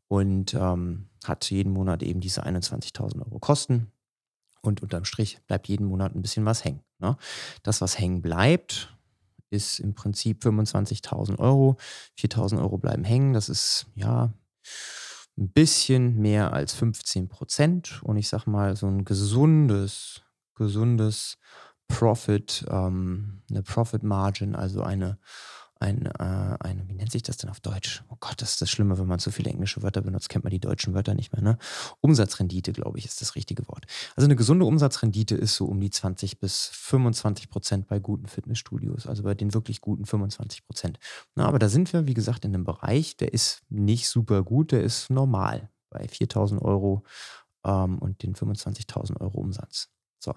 und 0.07 0.53
ähm, 0.53 1.09
hat 1.25 1.49
jeden 1.51 1.73
Monat 1.73 2.01
eben 2.03 2.21
diese 2.21 2.45
21.000 2.45 3.25
Euro 3.25 3.39
Kosten. 3.39 3.91
Und 4.61 4.81
unterm 4.81 5.05
Strich 5.05 5.39
bleibt 5.47 5.69
jeden 5.69 5.85
Monat 5.85 6.15
ein 6.15 6.21
bisschen 6.21 6.43
was 6.45 6.65
hängen. 6.65 6.81
Ne? 6.99 7.15
Das, 7.63 7.79
was 7.79 7.97
hängen 7.97 8.21
bleibt, 8.21 8.93
ist 9.49 9.79
im 9.79 9.93
Prinzip 9.93 10.43
25.000 10.43 11.39
Euro. 11.39 11.77
4.000 12.19 12.59
Euro 12.59 12.77
bleiben 12.77 13.03
hängen. 13.03 13.33
Das 13.33 13.49
ist 13.49 13.87
ja 13.95 14.33
ein 15.37 15.49
bisschen 15.51 16.17
mehr 16.17 16.53
als 16.53 16.73
15 16.73 17.29
Prozent. 17.29 18.01
Und 18.03 18.17
ich 18.17 18.29
sag 18.29 18.45
mal, 18.45 18.75
so 18.75 18.87
ein 18.87 19.05
gesundes, 19.05 20.21
gesundes 20.55 21.37
Profit, 21.87 22.65
ähm, 22.69 23.41
eine 23.49 23.63
Profit 23.63 24.03
Margin, 24.03 24.55
also 24.55 24.83
eine 24.83 25.17
ein, 25.79 26.05
äh, 26.05 26.11
eine, 26.59 26.87
wie 26.87 26.93
nennt 26.93 27.11
sich 27.11 27.23
das 27.23 27.37
denn 27.37 27.49
auf 27.49 27.59
Deutsch? 27.61 28.03
Oh 28.09 28.17
Gott, 28.19 28.41
das 28.41 28.51
ist 28.51 28.61
das 28.61 28.69
Schlimme, 28.69 28.97
wenn 28.97 29.07
man 29.07 29.19
zu 29.19 29.31
viele 29.31 29.49
englische 29.49 29.81
Wörter 29.81 30.01
benutzt, 30.01 30.29
kennt 30.29 30.43
man 30.43 30.51
die 30.51 30.59
deutschen 30.59 30.93
Wörter 30.93 31.13
nicht 31.13 31.31
mehr. 31.31 31.41
Ne? 31.41 31.57
Umsatzrendite, 32.01 32.73
glaube 32.73 32.97
ich, 32.97 33.05
ist 33.05 33.21
das 33.21 33.35
richtige 33.35 33.67
Wort. 33.67 33.85
Also 34.15 34.25
eine 34.25 34.35
gesunde 34.35 34.65
Umsatzrendite 34.65 35.35
ist 35.35 35.55
so 35.55 35.65
um 35.65 35.79
die 35.79 35.89
20 35.89 36.39
bis 36.39 36.67
25 36.73 37.49
Prozent 37.49 37.87
bei 37.87 37.99
guten 37.99 38.27
Fitnessstudios, 38.27 39.07
also 39.07 39.23
bei 39.23 39.35
den 39.35 39.53
wirklich 39.53 39.79
guten 39.79 40.05
25 40.05 40.65
Prozent. 40.65 40.99
aber 41.35 41.59
da 41.59 41.69
sind 41.69 41.93
wir, 41.93 42.07
wie 42.07 42.13
gesagt, 42.13 42.43
in 42.43 42.53
einem 42.53 42.65
Bereich, 42.65 43.15
der 43.15 43.33
ist 43.33 43.61
nicht 43.69 44.09
super 44.09 44.43
gut, 44.43 44.71
der 44.73 44.83
ist 44.83 45.09
normal 45.09 45.69
bei 45.89 46.05
4.000 46.05 46.61
Euro 46.61 47.03
ähm, 47.63 47.99
und 47.99 48.21
den 48.23 48.35
25.000 48.35 49.19
Euro 49.21 49.39
Umsatz. 49.39 49.89
So. 50.19 50.35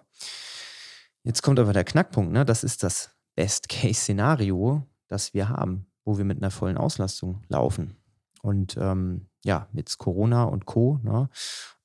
Jetzt 1.25 1.43
kommt 1.43 1.59
aber 1.59 1.73
der 1.73 1.85
Knackpunkt, 1.85 2.33
ne? 2.33 2.45
Das 2.45 2.65
ist 2.65 2.83
das 2.83 3.11
Best-Case-Szenario, 3.35 4.87
das 5.13 5.35
wir 5.35 5.49
haben, 5.49 5.87
wo 6.05 6.19
wir 6.19 6.25
mit 6.25 6.39
einer 6.39 6.51
vollen 6.51 6.77
Auslastung 6.77 7.43
laufen. 7.49 7.97
Und 8.43 8.77
ähm, 8.77 9.29
ja, 9.45 9.69
jetzt 9.73 9.99
Corona 9.99 10.45
und 10.45 10.67
Co. 10.67 10.99
Ne, 11.03 11.29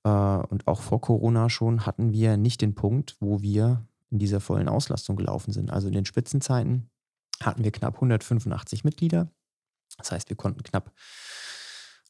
äh, 0.04 0.10
und 0.10 0.68
auch 0.68 0.82
vor 0.82 1.02
Corona 1.02 1.50
schon 1.50 1.86
hatten 1.86 2.12
wir 2.12 2.38
nicht 2.38 2.62
den 2.62 2.76
Punkt, 2.76 3.16
wo 3.20 3.42
wir 3.42 3.86
in 4.10 4.20
dieser 4.20 4.40
vollen 4.40 4.70
Auslastung 4.70 5.16
gelaufen 5.18 5.52
sind. 5.52 5.70
Also 5.70 5.88
in 5.88 5.94
den 5.94 6.06
Spitzenzeiten 6.06 6.90
hatten 7.42 7.63
wir 7.63 7.72
knapp 7.72 7.96
185 7.96 8.84
Mitglieder. 8.84 9.30
Das 9.98 10.12
heißt, 10.12 10.30
wir 10.30 10.38
konnten 10.38 10.63
knapp 10.63 10.94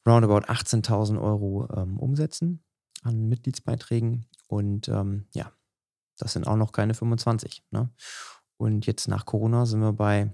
roundabout 0.06 0.46
18.000 0.46 1.20
Euro 1.20 1.68
ähm, 1.76 1.98
umsetzen 1.98 2.64
an 3.02 3.28
Mitgliedsbeiträgen. 3.28 4.26
Und 4.46 4.88
ähm, 4.88 5.26
ja, 5.34 5.52
das 6.16 6.32
sind 6.32 6.46
auch 6.46 6.56
noch 6.56 6.72
keine 6.72 6.94
25. 6.94 7.64
Ne? 7.70 7.90
Und 8.56 8.86
jetzt 8.86 9.08
nach 9.08 9.26
Corona 9.26 9.66
sind 9.66 9.80
wir 9.80 9.92
bei 9.92 10.32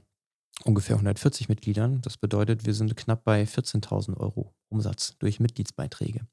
ungefähr 0.62 0.96
140 0.96 1.48
Mitgliedern. 1.48 2.00
Das 2.02 2.16
bedeutet, 2.16 2.64
wir 2.64 2.74
sind 2.74 2.96
knapp 2.96 3.24
bei 3.24 3.42
14.000 3.42 4.16
Euro 4.16 4.54
Umsatz 4.68 5.16
durch 5.18 5.40
Mitgliedsbeiträge. 5.40 6.26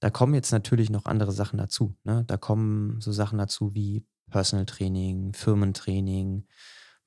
Da 0.00 0.10
kommen 0.10 0.34
jetzt 0.34 0.52
natürlich 0.52 0.90
noch 0.90 1.04
andere 1.04 1.32
Sachen 1.32 1.58
dazu. 1.58 1.96
Ne? 2.04 2.24
Da 2.26 2.36
kommen 2.36 3.00
so 3.00 3.12
Sachen 3.12 3.38
dazu 3.38 3.74
wie 3.74 4.06
Personal 4.30 4.66
Training, 4.66 5.34
Firmentraining, 5.34 6.46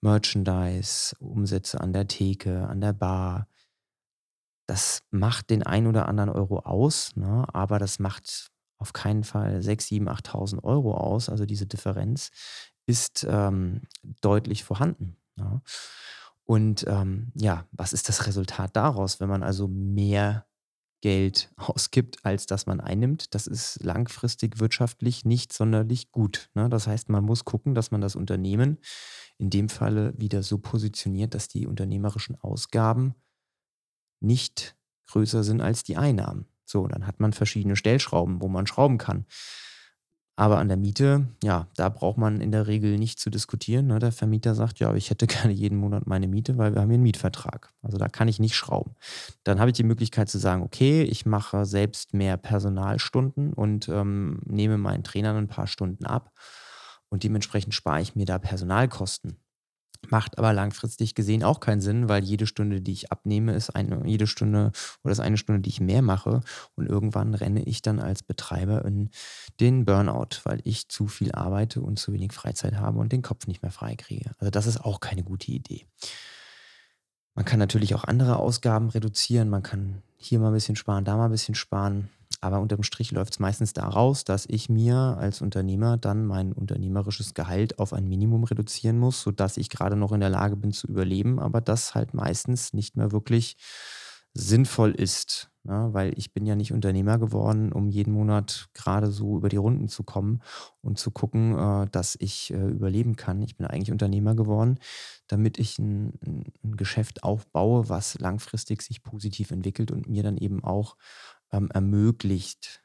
Merchandise, 0.02 1.16
Umsätze 1.20 1.82
an 1.82 1.94
der 1.94 2.08
Theke, 2.08 2.68
an 2.68 2.82
der 2.82 2.94
Bar. 2.94 3.48
Das 4.68 5.02
macht 5.10 5.50
den 5.50 5.64
ein 5.64 5.88
oder 5.88 6.08
anderen 6.08 6.30
Euro 6.30 6.60
aus, 6.60 7.16
ne? 7.16 7.46
aber 7.54 7.80
das 7.80 8.00
macht 8.00 8.52
auf 8.78 8.94
keinen 8.94 9.24
Fall 9.24 9.62
6, 9.62 9.88
7, 9.88 10.10
8.000 10.10 10.64
Euro 10.64 10.96
aus. 10.96 11.30
Also 11.30 11.46
diese 11.46 11.66
Differenz 11.66 12.32
ist 12.86 13.26
ähm, 13.28 13.82
deutlich 14.22 14.64
vorhanden. 14.64 15.18
Ja. 15.38 15.62
Und 16.46 16.86
ähm, 16.88 17.32
ja, 17.36 17.68
was 17.72 17.94
ist 17.94 18.10
das 18.10 18.28
Resultat 18.28 18.76
daraus, 18.76 19.20
wenn 19.20 19.30
man 19.30 19.44
also 19.44 19.68
mehr 19.68 20.46
Geld 21.02 21.52
ausgibt, 21.58 22.26
als 22.26 22.46
dass 22.46 22.66
man 22.66 22.80
einnimmt? 22.80 23.34
Das 23.34 23.48
ist 23.48 23.84
langfristig 23.84 24.60
wirtschaftlich 24.60 25.26
nicht 25.26 25.54
sonderlich 25.54 26.12
gut. 26.12 26.50
Ne? 26.54 26.70
Das 26.70 26.88
heißt, 26.88 27.10
man 27.10 27.24
muss 27.24 27.46
gucken, 27.46 27.76
dass 27.76 27.92
man 27.92 28.02
das 28.02 28.16
Unternehmen 28.16 28.80
in 29.38 29.50
dem 29.50 29.70
Falle 29.70 30.14
wieder 30.18 30.44
so 30.44 30.58
positioniert, 30.58 31.34
dass 31.34 31.48
die 31.48 31.68
unternehmerischen 31.68 32.36
Ausgaben 32.40 33.16
nicht 34.20 34.76
größer 35.08 35.44
sind 35.44 35.62
als 35.62 35.84
die 35.84 35.98
Einnahmen. 35.98 36.48
So, 36.66 36.88
dann 36.88 37.06
hat 37.06 37.20
man 37.20 37.34
verschiedene 37.34 37.76
Stellschrauben, 37.76 38.42
wo 38.42 38.48
man 38.48 38.68
schrauben 38.68 38.98
kann. 38.98 39.26
Aber 40.36 40.58
an 40.58 40.68
der 40.68 40.78
Miete, 40.78 41.28
ja, 41.44 41.68
da 41.76 41.90
braucht 41.90 42.18
man 42.18 42.42
in 42.42 42.52
der 42.52 42.66
Regel 42.66 42.98
nicht 42.98 43.20
zu 43.20 43.30
diskutieren. 43.30 43.86
Ne? 43.88 44.00
Der 44.00 44.12
Vermieter 44.12 44.56
sagt, 44.56 44.80
ja, 44.80 44.94
ich 44.96 45.12
hätte 45.12 45.28
gerne 45.28 45.54
jeden 45.54 45.78
Monat 45.78 46.08
meine 46.08 46.28
Miete, 46.28 46.58
weil 46.58 46.74
wir 46.74 46.82
haben 46.82 46.90
hier 46.90 46.96
einen 46.96 47.04
Mietvertrag. 47.04 47.72
Also 47.84 47.98
da 47.98 48.08
kann 48.08 48.28
ich 48.28 48.40
nicht 48.40 48.56
schrauben. 48.56 48.96
Dann 49.44 49.60
habe 49.60 49.70
ich 49.70 49.78
die 49.78 49.84
Möglichkeit 49.84 50.30
zu 50.30 50.40
sagen, 50.40 50.64
okay, 50.64 51.04
ich 51.04 51.28
mache 51.28 51.66
selbst 51.66 52.14
mehr 52.14 52.38
Personalstunden 52.38 53.54
und 53.54 53.90
ähm, 53.90 54.40
nehme 54.46 54.78
meinen 54.78 55.04
Trainern 55.04 55.38
ein 55.38 55.48
paar 55.48 55.68
Stunden 55.68 56.06
ab. 56.06 56.32
Und 57.10 57.24
dementsprechend 57.24 57.76
spare 57.76 58.02
ich 58.02 58.16
mir 58.16 58.26
da 58.26 58.40
Personalkosten. 58.40 59.38
Macht 60.10 60.38
aber 60.38 60.54
langfristig 60.54 61.16
gesehen 61.16 61.44
auch 61.44 61.60
keinen 61.60 61.82
Sinn, 61.82 62.10
weil 62.10 62.24
jede 62.24 62.46
Stunde, 62.46 62.82
die 62.82 62.92
ich 62.92 63.12
abnehme, 63.12 63.54
ist 63.54 63.70
eine, 63.70 64.06
jede 64.06 64.28
Stunde 64.28 64.72
oder 65.04 65.12
ist 65.12 65.20
eine 65.20 65.38
Stunde, 65.38 65.62
die 65.62 65.70
ich 65.70 65.80
mehr 65.80 66.02
mache. 66.02 66.42
Und 66.76 66.88
irgendwann 66.88 67.34
renne 67.34 67.64
ich 67.64 67.82
dann 67.82 68.00
als 68.00 68.24
Betreiber 68.24 68.86
in 68.86 69.10
den 69.60 69.86
Burnout, 69.86 70.42
weil 70.44 70.60
ich 70.64 70.90
zu 70.90 71.08
viel 71.08 71.32
arbeite 71.32 71.82
und 71.82 72.00
zu 72.00 72.14
wenig 72.14 72.34
Freizeit 72.34 72.76
habe 72.76 73.00
und 73.00 73.12
den 73.12 73.22
Kopf 73.22 73.48
nicht 73.48 73.62
mehr 73.62 73.72
frei 73.72 73.96
kriege. 73.96 74.32
Also 74.40 74.52
das 74.52 74.68
ist 74.68 74.82
auch 74.82 75.00
keine 75.00 75.24
gute 75.24 75.52
Idee. 75.52 75.86
Man 77.36 77.46
kann 77.46 77.60
natürlich 77.60 77.96
auch 77.96 78.04
andere 78.04 78.38
Ausgaben 78.38 78.90
reduzieren. 78.90 79.50
Man 79.50 79.64
kann 79.64 80.04
hier 80.18 80.40
mal 80.40 80.48
ein 80.48 80.54
bisschen 80.54 80.76
sparen, 80.76 81.04
da 81.04 81.18
mal 81.18 81.26
ein 81.26 81.32
bisschen 81.32 81.56
sparen. 81.56 82.10
Aber 82.42 82.60
unterm 82.60 82.84
Strich 82.84 83.12
läuft 83.12 83.34
es 83.34 83.40
meistens 83.40 83.74
daraus, 83.74 84.26
dass 84.26 84.46
ich 84.48 84.68
mir 84.68 84.96
als 84.96 85.42
Unternehmer 85.42 85.98
dann 85.98 86.26
mein 86.26 86.52
unternehmerisches 86.52 87.34
Gehalt 87.34 87.80
auf 87.80 87.94
ein 87.94 88.08
Minimum 88.08 88.44
reduzieren 88.44 89.00
muss, 89.00 89.22
sodass 89.22 89.56
ich 89.58 89.70
gerade 89.70 89.96
noch 89.96 90.12
in 90.12 90.20
der 90.20 90.30
Lage 90.30 90.58
bin 90.58 90.74
zu 90.74 90.88
überleben, 90.88 91.40
aber 91.40 91.62
das 91.62 91.96
halt 91.96 92.14
meistens 92.14 92.74
nicht 92.74 92.98
mehr 92.98 93.12
wirklich 93.14 93.56
sinnvoll 94.34 94.92
ist. 94.92 95.52
Ne? 95.64 95.90
Weil 95.92 96.18
ich 96.18 96.34
bin 96.34 96.46
ja 96.46 96.56
nicht 96.56 96.74
Unternehmer 96.74 97.18
geworden, 97.18 97.72
um 97.72 97.90
jeden 97.90 98.14
Monat 98.14 98.70
gerade 98.74 99.12
so 99.12 99.38
über 99.38 99.50
die 99.50 99.58
Runden 99.58 99.88
zu 99.88 100.04
kommen 100.04 100.42
und 100.82 100.98
zu 101.00 101.12
gucken, 101.12 101.58
äh, 101.58 101.88
dass 101.90 102.16
ich 102.20 102.52
äh, 102.52 102.68
überleben 102.68 103.16
kann. 103.16 103.42
Ich 103.42 103.56
bin 103.56 103.66
eigentlich 103.66 103.92
Unternehmer 103.92 104.36
geworden, 104.36 104.80
damit 105.28 105.60
ich 105.60 105.80
ein, 105.80 106.14
ein 106.64 106.78
Geschäft 106.78 107.24
aufbaue, 107.24 107.90
was 107.90 108.20
langfristig 108.20 108.82
sich 108.82 109.04
positiv 109.04 109.52
entwickelt 109.52 109.92
und 109.92 110.08
mir 110.08 110.24
dann 110.24 110.38
eben 110.38 110.64
auch 110.64 110.98
ähm, 111.52 111.70
ermöglicht, 111.72 112.82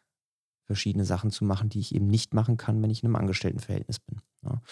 verschiedene 0.66 1.06
Sachen 1.06 1.30
zu 1.30 1.44
machen, 1.44 1.70
die 1.70 1.80
ich 1.80 1.94
eben 1.94 2.06
nicht 2.06 2.34
machen 2.34 2.58
kann, 2.58 2.82
wenn 2.82 2.90
ich 2.90 3.02
in 3.02 3.06
einem 3.06 3.16
Angestelltenverhältnis 3.16 4.00
bin. 4.00 4.20
Ja. 4.44 4.62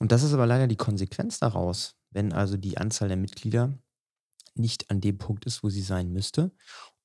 Und 0.00 0.12
das 0.12 0.24
ist 0.24 0.34
aber 0.34 0.46
leider 0.46 0.66
die 0.66 0.76
Konsequenz 0.76 1.38
daraus, 1.38 1.94
wenn 2.10 2.32
also 2.32 2.56
die 2.56 2.78
Anzahl 2.78 3.08
der 3.08 3.16
Mitglieder 3.16 3.78
nicht 4.54 4.90
an 4.90 5.00
dem 5.00 5.18
Punkt 5.18 5.46
ist, 5.46 5.62
wo 5.62 5.68
sie 5.68 5.82
sein 5.82 6.12
müsste 6.12 6.52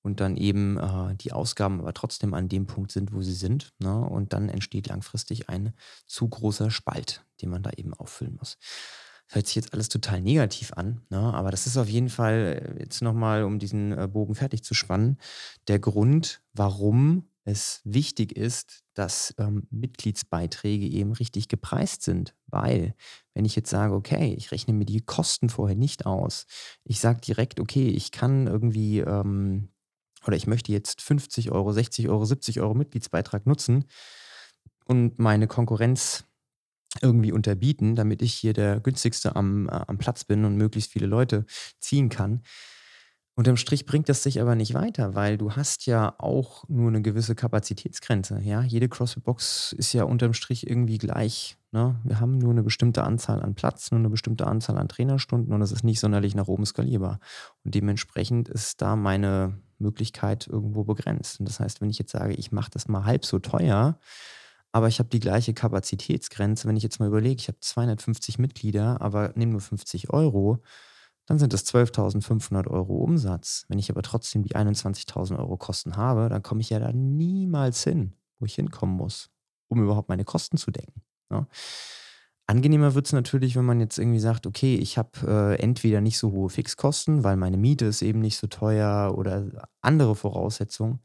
und 0.02 0.20
dann 0.20 0.38
eben 0.38 0.78
äh, 0.78 1.16
die 1.16 1.32
Ausgaben 1.32 1.80
aber 1.80 1.94
trotzdem 1.94 2.34
an 2.34 2.50
dem 2.50 2.68
Punkt 2.68 2.92
sind, 2.92 3.14
wo 3.14 3.22
sie 3.22 3.34
sind. 3.34 3.74
Ne? 3.80 4.00
Und 4.00 4.34
dann 4.34 4.50
entsteht 4.50 4.88
langfristig 4.88 5.50
ein 5.50 5.74
zu 6.06 6.28
großer 6.28 6.70
Spalt, 6.72 7.26
den 7.42 7.50
man 7.50 7.64
da 7.64 7.72
eben 7.72 7.94
auffüllen 7.94 8.36
muss 8.36 8.58
hört 9.30 9.48
sich 9.48 9.56
jetzt 9.56 9.74
alles 9.74 9.90
total 9.90 10.22
negativ 10.22 10.74
an, 10.74 11.02
ne? 11.10 11.18
aber 11.18 11.52
das 11.52 11.66
ist 11.68 11.78
auf 11.78 11.90
jeden 11.90 12.10
Fall, 12.10 12.76
äh, 12.78 12.84
jetzt 12.84 13.02
nochmal, 13.02 13.44
um 13.44 13.60
diesen 13.60 13.92
äh, 13.92 14.08
Bogen 14.08 14.36
fertig 14.36 14.64
zu 14.64 14.74
spannen, 14.74 15.18
der 15.68 15.80
Grund, 15.80 16.42
warum 16.54 17.28
es 17.46 17.82
wichtig 17.84 18.36
ist, 18.36 18.84
dass 18.96 19.34
ähm, 19.38 19.68
Mitgliedsbeiträge 19.70 20.88
eben 20.88 21.14
richtig 21.14 21.48
gepreist 21.48 22.02
sind. 22.02 22.36
Weil, 22.48 22.96
wenn 23.34 23.46
ich 23.46 23.56
jetzt 23.56 23.70
sage, 23.70 23.94
okay, 23.94 24.34
ich 24.38 24.52
rechne 24.52 24.74
mir 24.74 24.86
die 24.86 25.02
Kosten 25.02 25.50
vorher 25.50 25.78
nicht 25.78 26.06
aus, 26.06 26.48
ich 26.84 27.00
sage 27.00 27.22
direkt, 27.22 27.60
okay, 27.60 27.88
ich 27.88 28.12
kann 28.12 28.48
irgendwie 28.48 29.00
ähm, 29.00 29.70
oder 30.26 30.36
ich 30.36 30.48
möchte 30.48 30.72
jetzt 30.72 31.02
50 31.02 31.52
Euro, 31.52 31.72
60 31.72 32.10
Euro, 32.10 32.26
70 32.26 32.60
Euro 32.60 32.74
Mitgliedsbeitrag 32.74 33.46
nutzen 33.46 33.86
und 34.86 35.20
meine 35.20 35.48
Konkurrenz 35.48 36.26
irgendwie 37.02 37.32
unterbieten, 37.32 37.96
damit 37.96 38.22
ich 38.22 38.34
hier 38.34 38.54
der 38.54 38.80
günstigste 38.80 39.36
am, 39.36 39.68
äh, 39.68 39.82
am 39.88 39.98
Platz 39.98 40.24
bin 40.24 40.46
und 40.46 40.56
möglichst 40.56 40.92
viele 40.92 41.08
Leute 41.08 41.46
ziehen 41.80 42.10
kann. 42.10 42.42
Unterm 43.38 43.58
Strich 43.58 43.86
bringt 43.86 44.08
das 44.08 44.24
sich 44.24 44.40
aber 44.40 44.56
nicht 44.56 44.74
weiter, 44.74 45.14
weil 45.14 45.38
du 45.38 45.52
hast 45.52 45.86
ja 45.88 46.16
auch 46.20 46.64
nur 46.70 46.88
eine 46.88 47.02
gewisse 47.02 47.36
Kapazitätsgrenze. 47.36 48.40
Ja, 48.42 48.62
jede 48.62 48.88
CrossFit-Box 48.88 49.74
ist 49.78 49.92
ja 49.92 50.06
unterm 50.06 50.34
Strich 50.34 50.70
irgendwie 50.70 50.98
gleich. 50.98 51.58
Ne? 51.74 52.00
Wir 52.06 52.22
haben 52.22 52.38
nur 52.38 52.52
eine 52.52 52.64
bestimmte 52.64 53.04
Anzahl 53.04 53.44
an 53.44 53.54
Platz, 53.54 53.92
nur 53.92 54.00
eine 54.00 54.10
bestimmte 54.10 54.48
Anzahl 54.48 54.78
an 54.78 54.88
Trainerstunden 54.88 55.54
und 55.54 55.62
es 55.62 55.74
ist 55.74 55.84
nicht 55.84 56.00
sonderlich 56.00 56.34
nach 56.34 56.48
oben 56.48 56.66
skalierbar. 56.66 57.20
Und 57.66 57.76
dementsprechend 57.76 58.48
ist 58.48 58.82
da 58.82 58.96
meine 58.96 59.60
Möglichkeit 59.80 60.48
irgendwo 60.48 60.86
begrenzt. 60.86 61.42
Und 61.42 61.50
das 61.50 61.60
heißt, 61.60 61.82
wenn 61.82 61.90
ich 61.90 62.00
jetzt 62.00 62.14
sage, 62.14 62.36
ich 62.36 62.54
mache 62.54 62.72
das 62.72 62.88
mal 62.88 63.04
halb 63.04 63.26
so 63.26 63.40
teuer, 63.40 64.00
aber 64.72 64.88
ich 64.88 65.00
habe 65.00 65.10
die 65.10 65.20
gleiche 65.20 65.54
Kapazitätsgrenze. 65.54 66.70
Wenn 66.70 66.78
ich 66.78 66.84
jetzt 66.84 67.02
mal 67.02 67.08
überlege, 67.08 67.42
ich 67.42 67.50
habe 67.50 67.60
250 67.60 68.40
Mitglieder, 68.40 69.02
aber 69.02 69.34
nehme 69.36 69.52
nur 69.52 69.62
50 69.62 70.12
Euro, 70.12 70.62
dann 71.26 71.40
sind 71.40 71.54
das 71.54 71.66
12.500 71.66 72.68
Euro 72.68 72.98
Umsatz. 72.98 73.66
Wenn 73.68 73.80
ich 73.80 73.90
aber 73.90 74.02
trotzdem 74.02 74.44
die 74.44 74.56
21.000 74.56 75.38
Euro 75.40 75.58
Kosten 75.58 75.96
habe, 75.98 76.30
dann 76.30 76.44
komme 76.44 76.62
ich 76.62 76.70
ja 76.70 76.80
da 76.80 76.92
niemals 76.94 77.84
hin, 77.84 78.14
wo 78.40 78.46
ich 78.46 78.56
hinkommen 78.56 78.96
muss, 78.96 79.30
um 79.68 79.82
überhaupt 79.82 80.10
meine 80.10 80.26
Kosten 80.26 80.58
zu 80.58 80.72
decken. 80.72 81.02
Ja. 81.32 81.42
Ne? 81.42 81.48
Angenehmer 82.48 82.94
wird 82.94 83.08
es 83.08 83.12
natürlich, 83.14 83.56
wenn 83.56 83.66
man 83.66 83.80
jetzt 83.80 83.98
irgendwie 83.98 84.20
sagt, 84.20 84.46
okay, 84.46 84.76
ich 84.76 85.00
habe 85.00 85.56
äh, 85.58 85.60
entweder 85.60 86.00
nicht 86.00 86.20
so 86.20 86.32
hohe 86.32 86.52
Fixkosten, 86.52 87.24
weil 87.24 87.38
meine 87.38 87.58
Miete 87.58 87.86
ist 87.86 88.04
eben 88.04 88.20
nicht 88.20 88.38
so 88.38 88.46
teuer 88.46 89.18
oder 89.18 89.68
andere 89.82 90.16
Voraussetzungen 90.16 91.00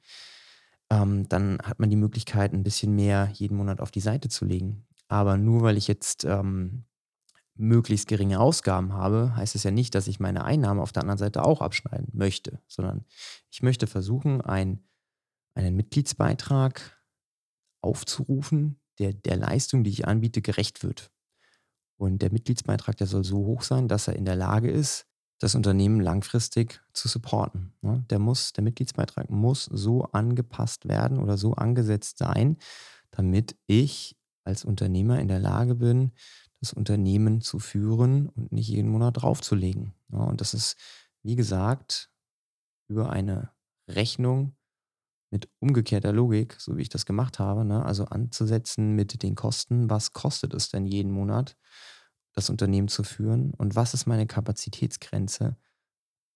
ähm, 0.90 1.28
dann 1.28 1.58
hat 1.62 1.78
man 1.78 1.88
die 1.88 1.96
Möglichkeit, 1.96 2.52
ein 2.52 2.64
bisschen 2.64 2.94
mehr 2.94 3.30
jeden 3.32 3.56
Monat 3.56 3.80
auf 3.80 3.90
die 3.90 4.00
Seite 4.00 4.28
zu 4.28 4.44
legen. 4.44 4.86
Aber 5.08 5.36
nur 5.36 5.62
weil 5.62 5.76
ich 5.76 5.88
jetzt 5.88 6.24
ähm, 6.24 6.84
möglichst 7.54 8.08
geringe 8.08 8.40
Ausgaben 8.40 8.92
habe, 8.92 9.34
heißt 9.36 9.54
es 9.54 9.64
ja 9.64 9.70
nicht, 9.70 9.94
dass 9.94 10.06
ich 10.06 10.20
meine 10.20 10.44
Einnahmen 10.44 10.80
auf 10.80 10.92
der 10.92 11.02
anderen 11.02 11.18
Seite 11.18 11.44
auch 11.44 11.60
abschneiden 11.60 12.08
möchte, 12.12 12.60
sondern 12.68 13.04
ich 13.50 13.62
möchte 13.62 13.86
versuchen, 13.86 14.40
ein, 14.40 14.82
einen 15.54 15.76
Mitgliedsbeitrag 15.76 17.00
aufzurufen, 17.82 18.80
der 18.98 19.12
der 19.12 19.36
Leistung, 19.36 19.84
die 19.84 19.90
ich 19.90 20.06
anbiete, 20.06 20.42
gerecht 20.42 20.82
wird. 20.82 21.10
Und 21.96 22.22
der 22.22 22.32
Mitgliedsbeitrag, 22.32 22.96
der 22.96 23.06
soll 23.06 23.24
so 23.24 23.38
hoch 23.38 23.62
sein, 23.62 23.88
dass 23.88 24.08
er 24.08 24.16
in 24.16 24.24
der 24.24 24.36
Lage 24.36 24.70
ist, 24.70 25.06
das 25.38 25.54
Unternehmen 25.54 26.00
langfristig 26.00 26.80
zu 26.92 27.08
supporten. 27.08 27.72
Ne? 27.80 28.04
Der 28.10 28.18
muss, 28.18 28.52
der 28.52 28.62
Mitgliedsbeitrag 28.62 29.30
muss 29.30 29.64
so 29.64 30.04
angepasst 30.04 30.86
werden 30.86 31.18
oder 31.18 31.36
so 31.36 31.54
angesetzt 31.54 32.18
sein, 32.18 32.58
damit 33.10 33.56
ich 33.66 34.16
als 34.44 34.64
Unternehmer 34.64 35.18
in 35.18 35.28
der 35.28 35.40
Lage 35.40 35.74
bin, 35.74 36.12
das 36.60 36.72
Unternehmen 36.72 37.40
zu 37.40 37.58
führen 37.58 38.28
und 38.28 38.52
nicht 38.52 38.68
jeden 38.68 38.90
Monat 38.90 39.22
draufzulegen. 39.22 39.94
Ne? 40.08 40.18
Und 40.18 40.40
das 40.40 40.54
ist, 40.54 40.76
wie 41.22 41.36
gesagt, 41.36 42.10
über 42.88 43.10
eine 43.10 43.50
Rechnung 43.88 44.56
mit 45.30 45.48
umgekehrter 45.60 46.12
Logik, 46.12 46.56
so 46.58 46.76
wie 46.76 46.82
ich 46.82 46.88
das 46.88 47.06
gemacht 47.06 47.38
habe, 47.38 47.64
ne? 47.64 47.84
also 47.84 48.04
anzusetzen 48.06 48.94
mit 48.94 49.22
den 49.22 49.34
Kosten, 49.34 49.88
was 49.88 50.12
kostet 50.12 50.54
es 50.54 50.70
denn 50.70 50.86
jeden 50.86 51.12
Monat 51.12 51.56
das 52.32 52.50
Unternehmen 52.50 52.88
zu 52.88 53.02
führen 53.04 53.52
und 53.54 53.74
was 53.74 53.94
ist 53.94 54.06
meine 54.06 54.26
Kapazitätsgrenze. 54.26 55.56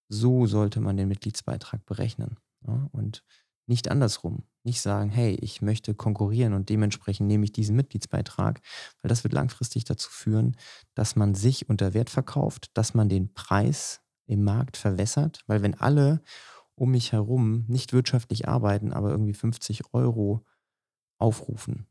So 0.09 0.47
sollte 0.47 0.81
man 0.81 0.97
den 0.97 1.09
Mitgliedsbeitrag 1.09 1.85
berechnen. 1.87 2.39
Ja? 2.67 2.89
Und 2.93 3.25
Nicht 3.69 3.91
andersrum. 3.91 4.45
Nicht 4.63 4.81
sagen: 4.83 5.11
„Hey, 5.11 5.35
ich 5.41 5.63
möchte 5.63 5.95
konkurrieren 5.95 6.53
und 6.53 6.69
dementsprechend 6.69 7.29
nehme 7.29 7.45
ich 7.45 7.53
diesen 7.53 7.77
Mitgliedsbeitrag“, 7.77 8.61
weil 9.03 9.09
das 9.09 9.25
wird 9.25 9.33
langfristig 9.33 9.85
dazu 9.85 10.11
führen, 10.11 10.57
dass 10.95 11.17
man 11.17 11.35
sich 11.35 11.69
unter 11.69 11.95
Wert 11.95 12.11
verkauft, 12.11 12.71
dass 12.75 12.95
man 12.95 13.09
den 13.09 13.33
Preis 13.33 14.01
im 14.27 14.43
Markt 14.45 14.77
verwässert, 14.77 15.43
weil 15.47 15.63
wenn 15.63 15.75
alle 15.75 16.23
um 16.77 16.91
mich 16.91 17.13
herum 17.13 17.65
nicht 17.69 17.93
wirtschaftlich 17.93 18.49
arbeiten, 18.49 18.93
aber 18.93 19.11
irgendwie 19.11 19.35
50 19.35 19.95
Euro 19.95 20.45
aufrufen, 21.19 21.87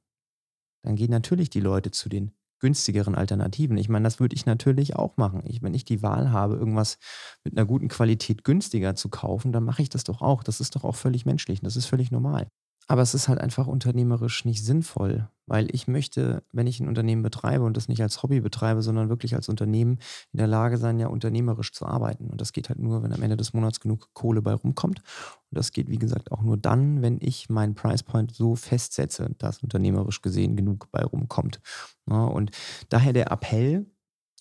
dann 0.84 0.96
gehen 0.96 1.12
natürlich 1.12 1.50
die 1.52 1.62
Leute 1.62 1.92
zu 1.92 2.10
den 2.10 2.34
günstigeren 2.64 3.14
Alternativen. 3.16 3.78
Ich 3.78 3.90
meine, 3.90 4.06
das 4.06 4.22
würde 4.22 4.36
ich 4.36 4.46
natürlich 4.46 4.96
auch 4.96 5.18
machen. 5.18 5.44
Ich 5.46 5.62
wenn 5.62 5.74
ich 5.74 5.84
die 5.84 6.02
Wahl 6.02 6.32
habe, 6.32 6.56
irgendwas 6.56 6.98
mit 7.44 7.58
einer 7.58 7.66
guten 7.68 7.90
Qualität 7.90 8.46
günstiger 8.46 8.96
zu 8.96 9.10
kaufen, 9.10 9.52
dann 9.52 9.66
mache 9.66 9.82
ich 9.82 9.90
das 9.90 10.06
doch 10.06 10.22
auch. 10.22 10.44
Das 10.44 10.62
ist 10.62 10.76
doch 10.78 10.86
auch 10.86 10.96
völlig 10.96 11.26
menschlich 11.26 11.60
und 11.60 11.66
das 11.66 11.76
ist 11.76 11.88
völlig 11.88 12.10
normal. 12.10 12.48
Aber 12.88 13.02
es 13.02 13.14
ist 13.14 13.28
halt 13.28 13.40
einfach 13.40 13.68
unternehmerisch 13.68 14.46
nicht 14.46 14.64
sinnvoll, 14.64 15.30
weil 15.46 15.68
ich 15.74 15.88
möchte, 15.88 16.44
wenn 16.52 16.68
ich 16.68 16.80
ein 16.80 16.88
Unternehmen 16.88 17.24
betreibe 17.24 17.64
und 17.64 17.78
das 17.78 17.88
nicht 17.88 18.02
als 18.02 18.24
Hobby 18.24 18.42
betreibe, 18.42 18.82
sondern 18.82 19.10
wirklich 19.10 19.36
als 19.36 19.50
Unternehmen 19.50 20.00
in 20.32 20.38
der 20.38 20.48
Lage 20.48 20.78
sein, 20.78 21.00
ja 21.00 21.08
unternehmerisch 21.08 21.72
zu 21.72 21.86
arbeiten. 21.86 22.30
Und 22.30 22.42
das 22.42 22.52
geht 22.52 22.70
halt 22.70 22.80
nur, 22.80 23.04
wenn 23.04 23.14
am 23.14 23.22
Ende 23.22 23.38
des 23.38 23.54
Monats 23.54 23.80
genug 23.80 24.10
Kohle 24.14 24.42
bei 24.42 24.54
rumkommt. 24.54 25.00
Und 25.00 25.58
das 25.58 25.72
geht, 25.72 25.90
wie 25.90 26.00
gesagt, 26.00 26.32
auch 26.32 26.42
nur 26.42 26.58
dann, 26.58 27.02
wenn 27.02 27.20
ich 27.22 27.50
meinen 27.50 27.76
Price 27.76 28.04
Point 28.04 28.34
so 28.34 28.56
festsetze, 28.56 29.30
dass 29.38 29.64
unternehmerisch 29.64 30.22
gesehen 30.22 30.56
genug 30.56 30.92
bei 30.92 31.04
rumkommt. 31.04 31.62
Ja, 32.10 32.26
und 32.26 32.52
daher 32.90 33.14
der 33.14 33.32
Appell 33.32 33.86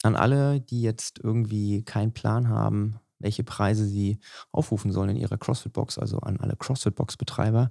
an 0.03 0.17
alle, 0.17 0.61
die 0.61 0.83
jetzt 0.83 1.21
irgendwie 1.23 1.85
keinen 1.85 2.13
Plan 2.13 2.49
haben, 2.49 2.99
welche 3.23 3.45
Preise 3.45 3.87
sie 3.87 4.19
aufrufen 4.51 4.93
sollen 4.93 5.11
in 5.11 5.17
ihrer 5.17 5.39
CrossFit-Box, 5.39 5.99
also 5.99 6.19
an 6.19 6.41
alle 6.41 6.57
CrossFit-Box-Betreiber. 6.57 7.71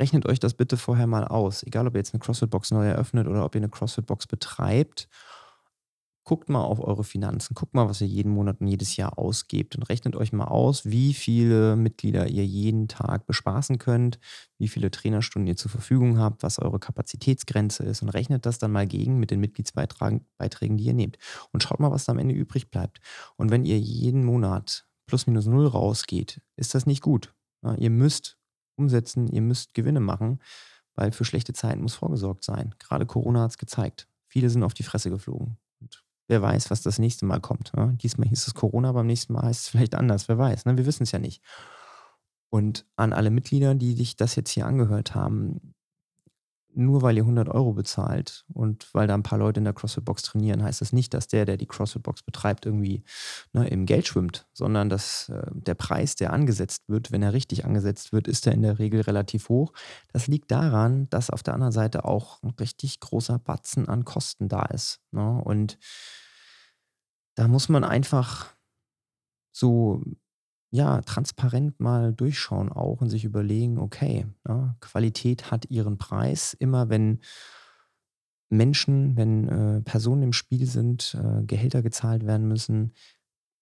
Rechnet 0.00 0.26
euch 0.26 0.38
das 0.38 0.54
bitte 0.54 0.76
vorher 0.76 1.06
mal 1.06 1.26
aus. 1.26 1.62
Egal, 1.62 1.86
ob 1.86 1.94
ihr 1.94 1.98
jetzt 1.98 2.14
eine 2.14 2.20
CrossFit-Box 2.20 2.70
neu 2.70 2.86
eröffnet 2.86 3.26
oder 3.26 3.44
ob 3.44 3.54
ihr 3.54 3.60
eine 3.60 3.68
CrossFit-Box 3.68 4.26
betreibt. 4.28 5.08
Guckt 6.22 6.50
mal 6.50 6.60
auf 6.62 6.78
eure 6.78 7.04
Finanzen. 7.04 7.54
Guckt 7.54 7.72
mal, 7.72 7.88
was 7.88 8.02
ihr 8.02 8.06
jeden 8.06 8.30
Monat 8.30 8.60
und 8.60 8.66
jedes 8.66 8.96
Jahr 8.96 9.18
ausgebt 9.18 9.76
und 9.76 9.84
rechnet 9.84 10.14
euch 10.14 10.30
mal 10.30 10.44
aus, 10.44 10.84
wie 10.84 11.14
viele 11.14 11.74
Mitglieder 11.74 12.28
ihr 12.28 12.44
jeden 12.44 12.86
Tag 12.86 13.24
bespaßen 13.24 13.78
könnt, 13.78 14.18
wie 14.58 14.68
viele 14.68 14.90
Trainerstunden 14.90 15.46
ihr 15.46 15.56
zur 15.56 15.70
Verfügung 15.70 16.18
habt, 16.18 16.42
was 16.42 16.58
eure 16.58 16.78
Kapazitätsgrenze 16.78 17.82
ist 17.82 18.02
und 18.02 18.10
rechnet 18.10 18.44
das 18.44 18.58
dann 18.58 18.72
mal 18.72 18.86
gegen 18.86 19.18
mit 19.18 19.30
den 19.30 19.40
Mitgliedsbeiträgen, 19.40 20.26
Beiträgen, 20.36 20.76
die 20.76 20.84
ihr 20.84 20.92
nehmt. 20.92 21.16
Und 21.52 21.62
schaut 21.62 21.80
mal, 21.80 21.90
was 21.90 22.04
da 22.04 22.12
am 22.12 22.18
Ende 22.18 22.34
übrig 22.34 22.70
bleibt. 22.70 23.00
Und 23.36 23.50
wenn 23.50 23.64
ihr 23.64 23.78
jeden 23.78 24.22
Monat 24.22 24.86
plus 25.06 25.26
minus 25.26 25.46
null 25.46 25.66
rausgeht, 25.66 26.42
ist 26.56 26.74
das 26.74 26.84
nicht 26.84 27.00
gut. 27.00 27.34
Ihr 27.78 27.90
müsst 27.90 28.37
umsetzen, 28.78 29.26
ihr 29.28 29.42
müsst 29.42 29.74
Gewinne 29.74 30.00
machen, 30.00 30.40
weil 30.94 31.12
für 31.12 31.24
schlechte 31.24 31.52
Zeiten 31.52 31.82
muss 31.82 31.94
vorgesorgt 31.94 32.44
sein. 32.44 32.74
Gerade 32.78 33.06
Corona 33.06 33.42
hat 33.42 33.52
es 33.52 33.58
gezeigt. 33.58 34.08
Viele 34.26 34.50
sind 34.50 34.62
auf 34.62 34.74
die 34.74 34.82
Fresse 34.82 35.10
geflogen. 35.10 35.56
Und 35.80 36.04
wer 36.26 36.42
weiß, 36.42 36.70
was 36.70 36.82
das 36.82 36.98
nächste 36.98 37.24
Mal 37.24 37.40
kommt. 37.40 37.74
Ne? 37.76 37.96
Diesmal 38.02 38.28
hieß 38.28 38.46
es 38.46 38.54
Corona, 38.54 38.92
beim 38.92 39.06
nächsten 39.06 39.32
Mal 39.32 39.42
heißt 39.42 39.60
es 39.60 39.68
vielleicht 39.68 39.94
anders. 39.94 40.28
Wer 40.28 40.38
weiß. 40.38 40.64
Ne? 40.64 40.76
Wir 40.76 40.86
wissen 40.86 41.04
es 41.04 41.12
ja 41.12 41.18
nicht. 41.18 41.42
Und 42.50 42.86
an 42.96 43.12
alle 43.12 43.30
Mitglieder, 43.30 43.74
die 43.74 43.94
sich 43.94 44.16
das 44.16 44.34
jetzt 44.34 44.50
hier 44.50 44.66
angehört 44.66 45.14
haben, 45.14 45.74
nur 46.74 47.02
weil 47.02 47.16
ihr 47.16 47.22
100 47.22 47.48
Euro 47.48 47.72
bezahlt 47.72 48.44
und 48.52 48.88
weil 48.94 49.06
da 49.06 49.14
ein 49.14 49.22
paar 49.22 49.38
Leute 49.38 49.58
in 49.58 49.64
der 49.64 49.72
CrossFit-Box 49.72 50.22
trainieren, 50.22 50.62
heißt 50.62 50.80
das 50.80 50.92
nicht, 50.92 51.14
dass 51.14 51.26
der, 51.26 51.44
der 51.44 51.56
die 51.56 51.66
CrossFit-Box 51.66 52.22
betreibt, 52.22 52.66
irgendwie 52.66 53.02
ne, 53.52 53.68
im 53.68 53.86
Geld 53.86 54.06
schwimmt, 54.06 54.46
sondern 54.52 54.88
dass 54.88 55.28
äh, 55.28 55.42
der 55.52 55.74
Preis, 55.74 56.14
der 56.14 56.32
angesetzt 56.32 56.88
wird, 56.88 57.10
wenn 57.10 57.22
er 57.22 57.32
richtig 57.32 57.64
angesetzt 57.64 58.12
wird, 58.12 58.28
ist 58.28 58.46
er 58.46 58.52
in 58.52 58.62
der 58.62 58.78
Regel 58.78 59.00
relativ 59.00 59.48
hoch. 59.48 59.72
Das 60.12 60.26
liegt 60.26 60.50
daran, 60.50 61.08
dass 61.10 61.30
auf 61.30 61.42
der 61.42 61.54
anderen 61.54 61.72
Seite 61.72 62.04
auch 62.04 62.42
ein 62.42 62.50
richtig 62.50 63.00
großer 63.00 63.38
Batzen 63.38 63.88
an 63.88 64.04
Kosten 64.04 64.48
da 64.48 64.62
ist. 64.62 65.00
Ne? 65.10 65.42
Und 65.42 65.78
da 67.34 67.48
muss 67.48 67.68
man 67.68 67.84
einfach 67.84 68.54
so 69.52 70.02
ja, 70.70 71.00
transparent 71.02 71.80
mal 71.80 72.12
durchschauen 72.12 72.70
auch 72.70 73.00
und 73.00 73.08
sich 73.08 73.24
überlegen, 73.24 73.78
okay, 73.78 74.26
ja, 74.46 74.76
Qualität 74.80 75.50
hat 75.50 75.70
ihren 75.70 75.98
Preis. 75.98 76.54
Immer 76.54 76.88
wenn 76.88 77.20
Menschen, 78.50 79.16
wenn 79.16 79.48
äh, 79.48 79.80
Personen 79.82 80.22
im 80.22 80.32
Spiel 80.32 80.66
sind, 80.66 81.16
äh, 81.22 81.42
Gehälter 81.44 81.82
gezahlt 81.82 82.26
werden 82.26 82.48
müssen, 82.48 82.92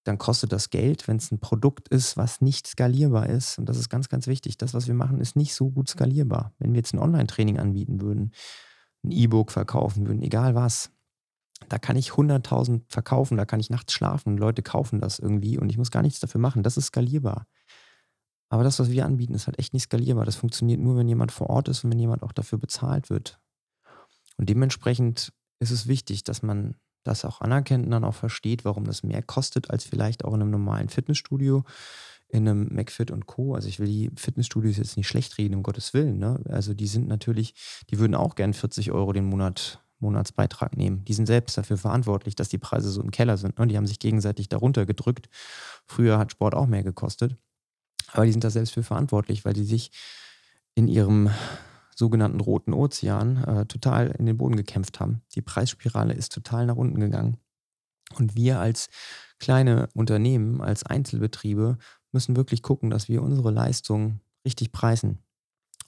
dann 0.05 0.19
kostet 0.19 0.53
das 0.53 0.71
Geld, 0.71 1.09
wenn 1.09 1.17
es 1.17 1.33
ein 1.33 1.41
Produkt 1.41 1.89
ist, 1.89 2.17
was 2.17 2.41
nicht 2.41 2.67
skalierbar 2.67 3.29
ist. 3.29 3.59
Und 3.59 3.69
das 3.69 3.77
ist 3.77 3.89
ganz, 3.89 4.09
ganz 4.09 4.29
wichtig. 4.29 4.57
Das, 4.57 4.73
was 4.73 4.87
wir 4.87 4.95
machen, 4.95 5.21
ist 5.21 5.35
nicht 5.35 5.55
so 5.55 5.71
gut 5.71 5.89
skalierbar. 5.89 6.53
Wenn 6.59 6.73
wir 6.73 6.79
jetzt 6.79 6.95
ein 6.95 7.01
Online-Training 7.01 7.59
anbieten 7.59 8.01
würden, 8.01 8.33
ein 9.05 9.11
E-Book 9.11 9.51
verkaufen 9.51 10.07
würden, 10.07 10.23
egal 10.23 10.55
was, 10.55 10.91
da 11.69 11.79
kann 11.79 11.97
ich 11.97 12.11
100.000 12.11 12.83
verkaufen, 12.89 13.37
da 13.37 13.45
kann 13.45 13.61
ich 13.61 13.71
nachts 13.71 13.93
schlafen, 13.93 14.37
Leute 14.37 14.63
kaufen 14.63 15.01
das 15.01 15.19
irgendwie 15.19 15.59
und 15.59 15.69
ich 15.69 15.79
muss 15.79 15.91
gar 15.91 16.03
nichts 16.03 16.21
dafür 16.21 16.41
machen. 16.41 16.63
Das 16.63 16.77
ist 16.77 16.87
skalierbar. 16.87 17.47
Aber 18.49 18.63
das, 18.63 18.79
was 18.79 18.91
wir 18.91 19.05
anbieten, 19.05 19.35
ist 19.35 19.47
halt 19.47 19.59
echt 19.59 19.73
nicht 19.73 19.85
skalierbar. 19.85 20.25
Das 20.25 20.37
funktioniert 20.37 20.81
nur, 20.81 20.97
wenn 20.97 21.09
jemand 21.09 21.33
vor 21.33 21.51
Ort 21.51 21.69
ist 21.69 21.85
und 21.85 21.91
wenn 21.91 21.99
jemand 21.99 22.23
auch 22.23 22.33
dafür 22.33 22.59
bezahlt 22.59 23.11
wird. 23.11 23.41
Und 24.37 24.49
dementsprechend 24.49 25.33
ist 25.59 25.71
es 25.71 25.87
wichtig, 25.87 26.23
dass 26.25 26.43
man 26.43 26.77
das 27.03 27.25
auch 27.25 27.41
anerkennt 27.41 27.85
und 27.85 27.91
dann 27.91 28.05
auch 28.05 28.15
versteht, 28.15 28.65
warum 28.65 28.85
das 28.85 29.03
mehr 29.03 29.23
kostet 29.23 29.71
als 29.71 29.85
vielleicht 29.85 30.25
auch 30.25 30.35
in 30.35 30.43
einem 30.43 30.51
normalen 30.51 30.89
Fitnessstudio, 30.89 31.65
in 32.29 32.49
einem 32.49 32.69
McFit 32.73 33.11
und 33.11 33.27
Co. 33.27 33.55
Also 33.55 33.69
ich 33.69 33.79
will 33.79 33.87
die 33.87 34.11
Fitnessstudios 34.17 34.77
jetzt 34.77 34.97
nicht 34.97 35.09
schlecht 35.09 35.39
reden, 35.39 35.55
um 35.55 35.63
Gottes 35.63 35.95
Willen. 35.95 36.19
Ne? 36.19 36.41
Also 36.49 36.75
die 36.75 36.89
sind 36.89 37.09
natürlich, 37.09 37.55
die 37.91 37.99
würden 37.99 38.15
auch 38.15 38.35
gern 38.35 38.55
40 38.55 38.91
Euro 38.93 39.13
den 39.13 39.27
Monat 39.27 39.86
Monatsbeitrag 39.99 40.77
nehmen. 40.77 41.05
Die 41.05 41.15
sind 41.15 41.27
selbst 41.27 41.57
dafür 41.57 41.79
verantwortlich, 41.79 42.35
dass 42.35 42.49
die 42.49 42.59
Preise 42.59 42.91
so 42.91 43.01
im 43.01 43.11
Keller 43.11 43.37
sind. 43.37 43.59
Ne? 43.59 43.67
Die 43.67 43.77
haben 43.77 43.87
sich 43.87 43.99
gegenseitig 43.99 44.49
darunter 44.49 44.87
gedrückt. 44.87 45.29
Früher 45.87 46.19
hat 46.19 46.33
Sport 46.33 46.55
auch 46.55 46.67
mehr 46.67 46.83
gekostet. 46.83 47.37
Aber 48.13 48.27
die 48.27 48.33
sind 48.33 48.45
da 48.45 48.51
selbst 48.51 48.75
für 48.75 48.83
verantwortlich, 48.83 49.45
weil 49.45 49.55
die 49.55 49.65
sich 49.65 49.91
in 50.75 50.89
ihrem 50.89 51.31
sogenannten 51.95 52.41
roten 52.41 52.75
Ozean 52.75 53.43
äh, 53.45 53.67
total 53.67 54.09
in 54.19 54.27
den 54.27 54.37
Boden 54.37 54.57
gekämpft 54.57 55.01
haben. 55.01 55.23
Die 55.35 55.43
Preisspirale 55.43 56.13
ist 56.13 56.33
total 56.33 56.67
nach 56.67 56.77
unten 56.77 57.01
gegangen. 57.01 57.39
Und 58.15 58.37
wir 58.37 58.61
als 58.61 58.89
kleine 59.39 59.89
Unternehmen, 59.95 60.61
als 60.61 60.85
Einzelbetriebe 60.85 61.79
müssen 62.13 62.37
wirklich 62.37 62.63
gucken, 62.63 62.91
dass 62.91 63.09
wir 63.09 63.23
unsere 63.23 63.51
Leistung 63.51 64.21
richtig 64.45 64.73
preisen. 64.73 65.26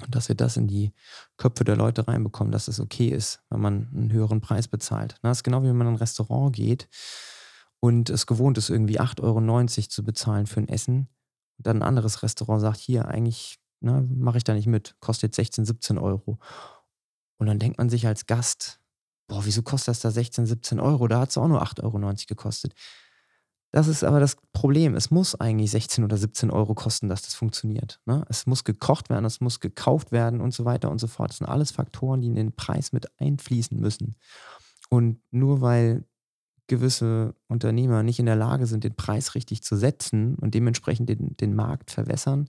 Und 0.01 0.15
dass 0.15 0.29
wir 0.29 0.37
das 0.37 0.57
in 0.57 0.69
die 0.69 0.93
Köpfe 1.37 1.65
der 1.65 1.77
Leute 1.77 2.07
reinbekommen, 2.07 2.53
dass 2.53 2.69
es 2.69 2.79
okay 2.79 3.09
ist, 3.09 3.41
wenn 3.51 3.61
man 3.61 3.89
einen 3.93 4.13
höheren 4.13 4.41
Preis 4.41 4.69
bezahlt. 4.69 5.17
Das 5.23 5.39
ist 5.39 5.43
genau 5.43 5.63
wie 5.63 5.69
wenn 5.69 5.77
man 5.77 5.89
in 5.89 5.95
ein 5.95 5.99
Restaurant 5.99 6.55
geht 6.55 6.89
und 7.81 8.11
es 8.11 8.27
gewohnt 8.27 8.59
ist, 8.59 8.71
irgendwie 8.71 9.01
8,90 9.01 9.23
Euro 9.23 9.67
zu 9.89 10.05
bezahlen 10.05 10.47
für 10.47 10.61
ein 10.61 10.69
Essen. 10.69 11.09
Und 11.57 11.67
dann 11.67 11.79
ein 11.79 11.89
anderes 11.89 12.23
Restaurant 12.23 12.61
sagt, 12.61 12.79
hier, 12.79 13.09
eigentlich 13.09 13.59
mache 13.81 14.39
ich 14.39 14.45
da 14.45 14.55
nicht 14.55 14.67
mit, 14.67 14.97
kostet 15.01 15.31
jetzt 15.31 15.37
16, 15.37 15.65
17 15.65 15.99
Euro. 15.99 16.39
Und 17.39 17.47
dann 17.47 17.59
denkt 17.59 17.79
man 17.79 17.91
sich 17.91 18.07
als 18.07 18.27
Gast, 18.27 18.81
boah, 19.29 19.45
wieso 19.45 19.63
kostet 19.63 19.89
das 19.89 20.01
da 20.01 20.11
16, 20.11 20.47
17 20.47 20.81
Euro? 20.81 21.07
Da 21.07 21.21
hat 21.21 21.31
es 21.31 21.39
auch 21.39 21.49
nur 21.49 21.63
8,90 21.63 21.83
Euro 21.83 22.15
gekostet. 22.27 22.75
Das 23.71 23.87
ist 23.87 24.03
aber 24.03 24.19
das 24.19 24.37
Problem. 24.53 24.95
Es 24.95 25.11
muss 25.11 25.35
eigentlich 25.35 25.71
16 25.71 26.03
oder 26.03 26.17
17 26.17 26.51
Euro 26.51 26.75
kosten, 26.75 27.09
dass 27.09 27.23
das 27.23 27.35
funktioniert. 27.35 28.01
Ne? 28.07 28.25
Es 28.29 28.47
muss 28.47 28.65
gekocht 28.65 29.11
werden, 29.11 29.27
es 29.27 29.41
muss 29.41 29.61
gekauft 29.61 30.11
werden 30.11 30.41
und 30.41 30.55
so 30.55 30.65
weiter 30.65 30.91
und 30.91 30.99
so 30.99 31.07
fort. 31.07 31.31
Das 31.31 31.39
sind 31.39 31.49
alles 31.49 31.71
Faktoren, 31.71 32.23
die 32.23 32.29
in 32.29 32.35
den 32.35 32.57
Preis 32.57 32.93
mit 32.93 33.07
einfließen 33.21 33.79
müssen. 33.79 34.17
Und 34.89 35.21
nur 35.31 35.61
weil 35.61 36.05
gewisse 36.67 37.35
Unternehmer 37.47 38.03
nicht 38.03 38.19
in 38.19 38.27
der 38.27 38.37
Lage 38.37 38.67
sind, 38.67 38.85
den 38.85 38.95
Preis 38.95 39.35
richtig 39.35 39.63
zu 39.63 39.77
setzen 39.77 40.35
und 40.37 40.55
dementsprechend 40.55 41.09
den, 41.09 41.37
den 41.37 41.55
Markt 41.55 41.91
verwässern, 41.91 42.49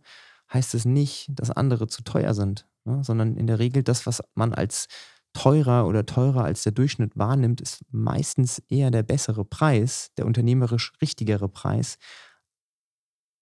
heißt 0.53 0.73
es 0.73 0.85
nicht, 0.85 1.29
dass 1.31 1.51
andere 1.51 1.87
zu 1.87 2.03
teuer 2.03 2.33
sind, 2.33 2.67
ne? 2.85 3.03
sondern 3.03 3.35
in 3.35 3.47
der 3.47 3.59
Regel 3.59 3.83
das, 3.83 4.05
was 4.05 4.21
man 4.35 4.53
als 4.53 4.87
teurer 5.33 5.87
oder 5.87 6.05
teurer 6.05 6.43
als 6.43 6.63
der 6.63 6.71
Durchschnitt 6.71 7.17
wahrnimmt, 7.17 7.61
ist 7.61 7.83
meistens 7.91 8.59
eher 8.69 8.91
der 8.91 9.03
bessere 9.03 9.45
Preis, 9.45 10.11
der 10.17 10.25
unternehmerisch 10.25 10.93
richtigere 11.01 11.49
Preis. 11.49 11.97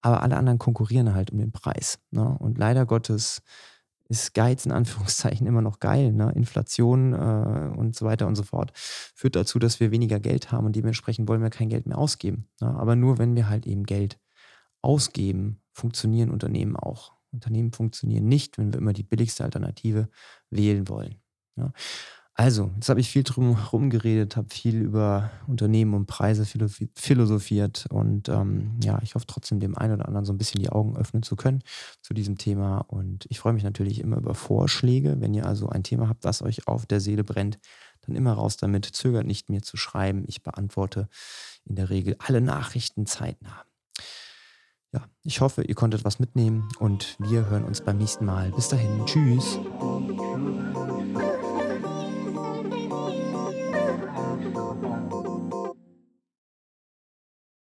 Aber 0.01 0.21
alle 0.21 0.37
anderen 0.37 0.59
konkurrieren 0.59 1.13
halt 1.13 1.31
um 1.31 1.39
den 1.39 1.51
Preis. 1.51 1.99
Ne? 2.11 2.37
Und 2.39 2.57
leider 2.57 2.85
Gottes 2.85 3.41
ist 4.09 4.33
Geiz 4.33 4.65
in 4.65 4.71
Anführungszeichen 4.71 5.47
immer 5.47 5.61
noch 5.61 5.79
geil. 5.79 6.13
Ne? 6.13 6.31
Inflation 6.33 7.13
äh, 7.13 7.77
und 7.77 7.95
so 7.95 8.05
weiter 8.05 8.27
und 8.27 8.35
so 8.35 8.43
fort 8.43 8.71
führt 8.75 9.35
dazu, 9.35 9.59
dass 9.59 9.79
wir 9.79 9.91
weniger 9.91 10.19
Geld 10.19 10.51
haben 10.51 10.65
und 10.65 10.75
dementsprechend 10.75 11.27
wollen 11.27 11.41
wir 11.41 11.49
kein 11.49 11.69
Geld 11.69 11.87
mehr 11.87 11.97
ausgeben. 11.97 12.47
Ne? 12.61 12.67
Aber 12.67 12.95
nur 12.95 13.17
wenn 13.17 13.35
wir 13.35 13.49
halt 13.49 13.65
eben 13.65 13.83
Geld 13.83 14.19
ausgeben, 14.81 15.61
funktionieren 15.73 16.29
Unternehmen 16.29 16.75
auch. 16.75 17.13
Unternehmen 17.31 17.73
funktionieren 17.73 18.27
nicht, 18.27 18.57
wenn 18.57 18.71
wir 18.71 18.79
immer 18.79 18.93
die 18.93 19.03
billigste 19.03 19.43
Alternative 19.43 20.09
wählen 20.49 20.87
wollen. 20.87 21.21
Ja. 21.57 21.71
Also, 22.39 22.69
jetzt 22.75 22.87
habe 22.89 22.99
ich 22.99 23.09
viel 23.09 23.23
drum 23.23 23.89
geredet, 23.89 24.37
habe 24.37 24.53
viel 24.53 24.75
über 24.79 25.31
Unternehmen 25.47 25.95
und 25.95 26.05
Preise 26.05 26.45
philosophiert 26.93 27.87
und, 27.89 28.29
ähm, 28.29 28.79
ja, 28.83 28.99
ich 29.01 29.15
hoffe 29.15 29.25
trotzdem 29.25 29.59
dem 29.59 29.75
einen 29.75 29.93
oder 29.93 30.07
anderen 30.07 30.23
so 30.23 30.33
ein 30.33 30.37
bisschen 30.37 30.61
die 30.61 30.69
Augen 30.69 30.95
öffnen 30.95 31.23
zu 31.23 31.35
können 31.35 31.63
zu 32.03 32.13
diesem 32.13 32.37
Thema 32.37 32.77
und 32.89 33.25
ich 33.29 33.39
freue 33.39 33.53
mich 33.53 33.63
natürlich 33.63 34.01
immer 34.01 34.17
über 34.17 34.35
Vorschläge. 34.35 35.19
Wenn 35.19 35.33
ihr 35.33 35.47
also 35.47 35.69
ein 35.69 35.81
Thema 35.81 36.09
habt, 36.09 36.25
das 36.25 36.43
euch 36.43 36.67
auf 36.67 36.85
der 36.85 36.99
Seele 36.99 37.23
brennt, 37.23 37.57
dann 38.05 38.15
immer 38.15 38.33
raus 38.33 38.55
damit. 38.55 38.85
Zögert 38.85 39.25
nicht, 39.25 39.49
mir 39.49 39.63
zu 39.63 39.75
schreiben. 39.75 40.23
Ich 40.27 40.43
beantworte 40.43 41.09
in 41.65 41.75
der 41.75 41.89
Regel 41.89 42.17
alle 42.19 42.41
Nachrichten 42.41 43.07
zeitnah. 43.07 43.63
Ja, 44.93 45.03
ich 45.23 45.41
hoffe, 45.41 45.63
ihr 45.63 45.75
konntet 45.75 46.05
was 46.05 46.19
mitnehmen 46.19 46.69
und 46.77 47.17
wir 47.19 47.49
hören 47.49 47.65
uns 47.65 47.81
beim 47.81 47.97
nächsten 47.97 48.25
Mal. 48.25 48.51
Bis 48.51 48.69
dahin, 48.69 49.05
tschüss. 49.07 49.59